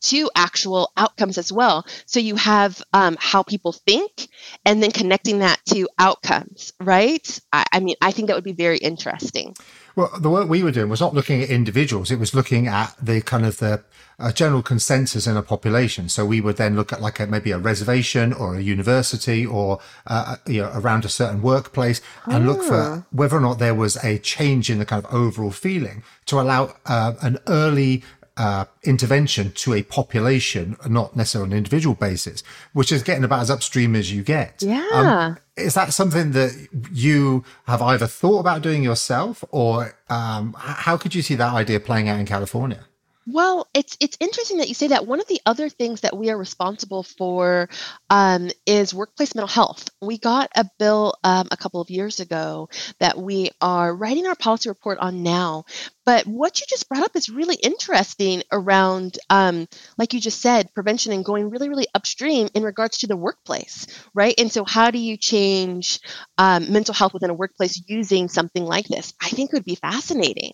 to 0.00 0.30
actual 0.34 0.90
outcomes 0.96 1.38
as 1.38 1.52
well. 1.52 1.84
So 2.06 2.18
you 2.18 2.36
have 2.36 2.82
um, 2.92 3.16
how 3.20 3.42
people 3.42 3.72
think 3.72 4.28
and 4.64 4.82
then 4.82 4.90
connecting 4.90 5.40
that 5.40 5.60
to 5.66 5.88
outcomes, 5.98 6.72
right? 6.80 7.40
I, 7.52 7.64
I 7.72 7.80
mean, 7.80 7.96
I 8.00 8.10
think 8.10 8.28
that 8.28 8.36
would 8.36 8.44
be 8.44 8.52
very 8.52 8.78
interesting. 8.78 9.54
Well, 9.96 10.10
the 10.20 10.28
work 10.28 10.46
we 10.46 10.62
were 10.62 10.72
doing 10.72 10.90
was 10.90 11.00
not 11.00 11.14
looking 11.14 11.42
at 11.42 11.48
individuals; 11.48 12.10
it 12.10 12.18
was 12.18 12.34
looking 12.34 12.66
at 12.66 12.94
the 13.00 13.22
kind 13.22 13.46
of 13.46 13.56
the 13.56 13.82
uh, 14.18 14.30
general 14.30 14.62
consensus 14.62 15.26
in 15.26 15.38
a 15.38 15.42
population. 15.42 16.10
So 16.10 16.26
we 16.26 16.38
would 16.38 16.58
then 16.58 16.76
look 16.76 16.92
at 16.92 17.00
like 17.00 17.18
a, 17.18 17.26
maybe 17.26 17.50
a 17.50 17.58
reservation 17.58 18.34
or 18.34 18.56
a 18.56 18.60
university 18.60 19.46
or 19.46 19.80
uh, 20.06 20.36
uh 20.36 20.36
you 20.46 20.60
know 20.60 20.70
around 20.74 21.06
a 21.06 21.08
certain 21.08 21.40
workplace 21.40 22.02
and 22.26 22.46
look 22.46 22.62
for 22.62 22.74
ah. 22.74 23.02
whether 23.10 23.36
or 23.38 23.40
not 23.40 23.58
there 23.58 23.74
was 23.74 23.96
a 24.04 24.18
change 24.18 24.68
in 24.68 24.78
the 24.78 24.84
kind 24.84 25.02
of 25.02 25.12
overall 25.14 25.50
feeling 25.50 26.02
to 26.26 26.38
allow 26.40 26.76
uh, 26.84 27.14
an 27.22 27.38
early 27.46 28.02
uh, 28.36 28.66
intervention 28.82 29.52
to 29.52 29.74
a 29.74 29.82
population, 29.82 30.76
not 30.88 31.16
necessarily 31.16 31.48
on 31.48 31.52
an 31.52 31.58
individual 31.58 31.94
basis, 31.94 32.42
which 32.72 32.92
is 32.92 33.02
getting 33.02 33.24
about 33.24 33.40
as 33.40 33.50
upstream 33.50 33.94
as 33.96 34.12
you 34.12 34.22
get. 34.22 34.62
Yeah. 34.62 34.86
Um, 34.92 35.38
is 35.56 35.74
that 35.74 35.92
something 35.94 36.32
that 36.32 36.68
you 36.92 37.44
have 37.66 37.80
either 37.80 38.06
thought 38.06 38.40
about 38.40 38.62
doing 38.62 38.82
yourself, 38.82 39.42
or 39.50 39.96
um, 40.10 40.54
how 40.58 40.96
could 40.96 41.14
you 41.14 41.22
see 41.22 41.34
that 41.36 41.54
idea 41.54 41.80
playing 41.80 42.08
out 42.08 42.20
in 42.20 42.26
California? 42.26 42.84
Well, 43.28 43.66
it's 43.74 43.96
it's 44.00 44.16
interesting 44.20 44.58
that 44.58 44.68
you 44.68 44.74
say 44.74 44.88
that. 44.88 45.06
One 45.06 45.18
of 45.20 45.26
the 45.26 45.40
other 45.44 45.68
things 45.68 46.02
that 46.02 46.16
we 46.16 46.30
are 46.30 46.38
responsible 46.38 47.02
for 47.02 47.68
um, 48.08 48.50
is 48.66 48.94
workplace 48.94 49.34
mental 49.34 49.48
health. 49.48 49.90
We 50.00 50.16
got 50.16 50.48
a 50.54 50.64
bill 50.78 51.14
um, 51.24 51.48
a 51.50 51.56
couple 51.56 51.80
of 51.80 51.90
years 51.90 52.20
ago 52.20 52.68
that 53.00 53.18
we 53.18 53.50
are 53.60 53.92
writing 53.94 54.26
our 54.28 54.36
policy 54.36 54.68
report 54.68 54.98
on 55.00 55.24
now. 55.24 55.64
But 56.04 56.24
what 56.28 56.60
you 56.60 56.66
just 56.68 56.88
brought 56.88 57.02
up 57.02 57.16
is 57.16 57.28
really 57.28 57.56
interesting 57.56 58.44
around, 58.52 59.18
um, 59.28 59.66
like 59.98 60.14
you 60.14 60.20
just 60.20 60.40
said, 60.40 60.72
prevention 60.72 61.12
and 61.12 61.24
going 61.24 61.50
really, 61.50 61.68
really 61.68 61.88
upstream 61.96 62.48
in 62.54 62.62
regards 62.62 62.98
to 62.98 63.08
the 63.08 63.16
workplace, 63.16 63.88
right? 64.14 64.34
And 64.38 64.52
so, 64.52 64.64
how 64.64 64.92
do 64.92 64.98
you 65.00 65.16
change 65.16 65.98
um, 66.38 66.72
mental 66.72 66.94
health 66.94 67.12
within 67.12 67.30
a 67.30 67.34
workplace 67.34 67.82
using 67.88 68.28
something 68.28 68.64
like 68.64 68.86
this? 68.86 69.12
I 69.20 69.30
think 69.30 69.52
would 69.52 69.64
be 69.64 69.74
fascinating. 69.74 70.52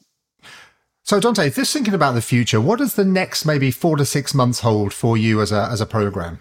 So 1.04 1.20
Dawnte, 1.20 1.52
just 1.54 1.72
thinking 1.72 1.94
about 1.94 2.14
the 2.14 2.22
future, 2.22 2.60
what 2.60 2.78
does 2.78 2.94
the 2.94 3.04
next 3.04 3.44
maybe 3.44 3.70
four 3.70 3.96
to 3.96 4.04
six 4.04 4.34
months 4.34 4.60
hold 4.60 4.92
for 4.92 5.16
you 5.16 5.40
as 5.40 5.50
a 5.50 5.68
as 5.70 5.80
a 5.80 5.86
program? 5.86 6.38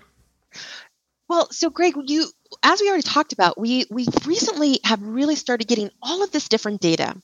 Well, 1.27 1.49
so 1.49 1.69
Greg, 1.69 1.95
you 2.05 2.25
as 2.61 2.81
we 2.81 2.89
already 2.89 3.03
talked 3.03 3.33
about, 3.33 3.59
we 3.59 3.85
we 3.89 4.05
recently 4.25 4.79
have 4.83 5.01
really 5.01 5.35
started 5.35 5.67
getting 5.67 5.89
all 6.01 6.23
of 6.23 6.31
this 6.31 6.47
different 6.47 6.79
data. 6.81 7.15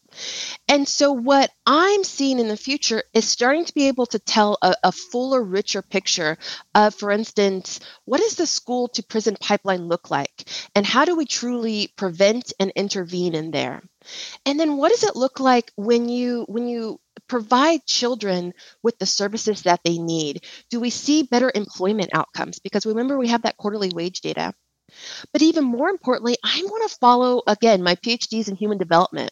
And 0.68 0.88
so 0.88 1.12
what 1.12 1.52
I'm 1.66 2.04
seeing 2.04 2.40
in 2.40 2.48
the 2.48 2.58
future 2.58 3.04
is 3.14 3.28
starting 3.28 3.66
to 3.66 3.74
be 3.74 3.88
able 3.88 4.06
to 4.08 4.20
tell 4.20 4.58
a, 4.62 4.76
a 4.84 4.92
fuller, 4.92 5.44
richer 5.44 5.82
picture 5.82 6.38
of, 6.74 6.96
for 6.96 7.12
instance, 7.12 7.82
what 8.06 8.22
does 8.22 8.36
the 8.36 8.48
school 8.48 8.88
to 8.90 9.04
prison 9.04 9.38
pipeline 9.40 9.88
look 9.88 10.10
like? 10.10 10.46
And 10.74 10.86
how 10.86 11.06
do 11.06 11.16
we 11.16 11.26
truly 11.26 11.94
prevent 11.98 12.54
and 12.60 12.72
intervene 12.76 13.36
in 13.36 13.52
there? 13.52 13.84
And 14.46 14.60
then 14.60 14.78
what 14.78 14.92
does 14.92 15.04
it 15.04 15.16
look 15.16 15.40
like 15.40 15.72
when 15.76 16.08
you 16.10 16.46
when 16.48 16.68
you 16.68 17.00
provide 17.28 17.86
children 17.86 18.54
with 18.84 18.98
the 19.00 19.06
services 19.06 19.64
that 19.64 19.82
they 19.84 19.98
need? 19.98 20.44
Do 20.70 20.80
we 20.80 20.90
see 20.90 21.24
better 21.24 21.52
employment 21.54 22.12
outcomes? 22.14 22.60
Because 22.60 22.86
remember, 22.86 23.18
we 23.18 23.30
have 23.30 23.44
that 23.44 23.58
quarterly 23.58 23.92
wage 23.94 24.22
data. 24.22 24.54
But 25.34 25.42
even 25.42 25.64
more 25.64 25.90
importantly, 25.90 26.38
I 26.44 26.62
want 26.64 26.90
to 26.90 26.98
follow, 26.98 27.42
again, 27.48 27.84
my 27.84 27.96
PhDs 27.96 28.48
in 28.48 28.56
human 28.56 28.78
development. 28.78 29.32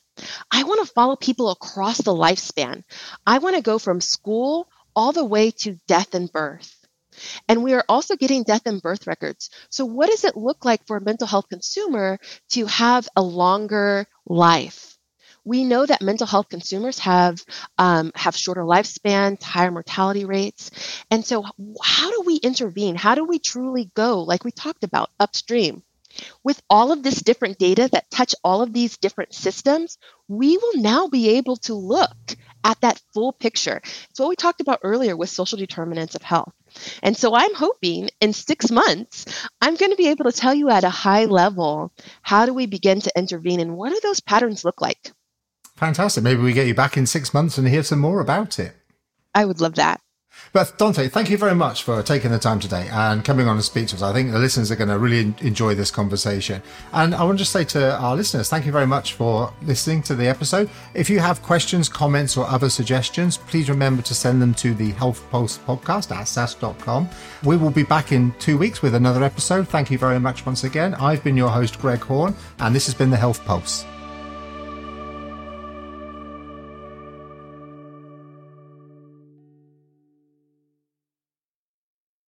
I 0.51 0.63
want 0.63 0.86
to 0.86 0.93
follow 0.93 1.15
people 1.15 1.49
across 1.49 1.97
the 1.97 2.13
lifespan. 2.13 2.84
I 3.25 3.39
want 3.39 3.55
to 3.55 3.62
go 3.62 3.79
from 3.79 4.01
school 4.01 4.69
all 4.95 5.12
the 5.12 5.25
way 5.25 5.51
to 5.51 5.79
death 5.88 6.13
and 6.13 6.31
birth. 6.31 6.86
And 7.47 7.63
we 7.63 7.73
are 7.73 7.86
also 7.88 8.15
getting 8.15 8.43
death 8.43 8.63
and 8.65 8.81
birth 8.81 9.08
records. 9.08 9.49
So, 9.69 9.86
what 9.86 10.10
does 10.10 10.23
it 10.25 10.36
look 10.38 10.65
like 10.65 10.86
for 10.86 10.97
a 10.97 11.01
mental 11.01 11.27
health 11.27 11.47
consumer 11.49 12.19
to 12.49 12.65
have 12.65 13.08
a 13.15 13.21
longer 13.21 14.08
life? 14.25 14.94
We 15.45 15.63
know 15.63 15.86
that 15.86 16.01
mental 16.01 16.27
health 16.27 16.49
consumers 16.49 16.99
have 16.99 17.43
um, 17.77 18.12
have 18.15 18.36
shorter 18.36 18.63
lifespans, 18.63 19.43
higher 19.43 19.71
mortality 19.71 20.25
rates, 20.25 20.71
and 21.12 21.23
so 21.23 21.45
how 21.81 22.12
do 22.12 22.23
we 22.25 22.38
intervene? 22.38 22.95
How 22.95 23.15
do 23.15 23.23
we 23.23 23.39
truly 23.39 23.91
go, 23.93 24.23
like 24.23 24.43
we 24.43 24.51
talked 24.51 24.84
about, 24.84 25.12
upstream? 25.19 25.84
With 26.43 26.62
all 26.69 26.91
of 26.91 27.03
this 27.03 27.19
different 27.19 27.58
data 27.58 27.89
that 27.91 28.10
touch 28.10 28.34
all 28.43 28.62
of 28.62 28.71
these 28.73 28.97
different 28.97 29.34
systems, 29.34 29.97
we 30.27 30.58
will 30.58 30.81
now 30.81 31.08
be 31.08 31.31
able 31.31 31.58
to 31.58 31.73
look 31.73 32.15
at 32.63 32.79
that 32.81 33.01
full 33.13 33.34
picture. 33.34 33.81
It's 34.10 34.19
what 34.19 34.29
we 34.29 34.36
talked 34.36 34.62
about 34.62 34.79
earlier 34.84 35.15
with 35.15 35.29
social 35.29 35.58
determinants 35.58 36.15
of 36.15 36.23
health. 36.23 36.53
And 37.03 37.15
so 37.15 37.36
I'm 37.36 37.53
hoping 37.53 38.10
in 38.21 38.34
six 38.34 38.71
months, 38.71 39.25
I'm 39.62 39.75
going 39.75 39.91
to 39.91 39.97
be 39.97 40.08
able 40.08 40.25
to 40.25 40.31
tell 40.31 40.53
you 40.53 40.69
at 40.69 40.84
a 40.84 40.89
high 40.89 41.25
level 41.25 41.91
how 42.21 42.45
do 42.45 42.53
we 42.53 42.65
begin 42.65 43.01
to 43.01 43.12
intervene 43.15 43.60
and 43.60 43.77
what 43.77 43.91
do 43.91 43.99
those 44.01 44.19
patterns 44.19 44.65
look 44.65 44.81
like? 44.81 45.12
Fantastic. 45.75 46.23
Maybe 46.23 46.41
we 46.41 46.53
get 46.53 46.67
you 46.67 46.75
back 46.75 46.97
in 46.97 47.05
six 47.05 47.33
months 47.33 47.57
and 47.57 47.67
hear 47.67 47.83
some 47.83 47.99
more 47.99 48.21
about 48.21 48.59
it. 48.59 48.73
I 49.33 49.45
would 49.45 49.59
love 49.59 49.75
that. 49.75 49.99
But 50.53 50.77
Dawnte, 50.77 51.11
thank 51.11 51.29
you 51.29 51.38
very 51.38 51.55
much 51.55 51.83
for 51.83 52.01
taking 52.01 52.31
the 52.31 52.39
time 52.39 52.59
today 52.59 52.88
and 52.91 53.25
coming 53.25 53.47
on 53.47 53.55
and 53.55 53.63
speak 53.63 53.88
to 53.88 53.95
us. 53.95 54.01
I 54.01 54.13
think 54.13 54.31
the 54.31 54.39
listeners 54.39 54.71
are 54.71 54.75
going 54.75 54.89
to 54.89 54.97
really 54.97 55.33
enjoy 55.41 55.75
this 55.75 55.91
conversation. 55.91 56.61
And 56.93 57.13
I 57.13 57.23
want 57.23 57.38
to 57.38 57.41
just 57.41 57.51
say 57.51 57.63
to 57.65 57.97
our 57.97 58.15
listeners, 58.15 58.49
thank 58.49 58.65
you 58.65 58.71
very 58.71 58.88
much 58.88 59.13
for 59.13 59.53
listening 59.63 60.01
to 60.03 60.15
the 60.15 60.27
episode. 60.27 60.69
If 60.93 61.09
you 61.09 61.19
have 61.19 61.41
questions, 61.41 61.89
comments, 61.89 62.38
or 62.38 62.45
other 62.47 62.69
suggestions, 62.69 63.38
please 63.38 63.69
remember 63.69 64.01
to 64.03 64.13
send 64.13 64.41
them 64.41 64.53
to 64.55 64.73
the 64.73 64.91
Health 64.91 65.25
Pulse 65.29 65.57
podcast 65.57 66.15
at 66.15 66.25
sas.com. 66.25 67.09
We 67.43 67.57
will 67.57 67.71
be 67.71 67.83
back 67.83 68.11
in 68.11 68.33
two 68.39 68.57
weeks 68.57 68.81
with 68.81 68.95
another 68.95 69.23
episode. 69.23 69.67
Thank 69.67 69.91
you 69.91 69.97
very 69.97 70.19
much 70.19 70.45
once 70.45 70.63
again. 70.63 70.95
I've 70.95 71.23
been 71.23 71.38
your 71.38 71.49
host, 71.49 71.79
Greg 71.79 71.99
Horn, 71.99 72.35
and 72.59 72.75
this 72.75 72.85
has 72.85 72.93
been 72.93 73.09
the 73.09 73.17
Health 73.17 73.43
Pulse. 73.45 73.85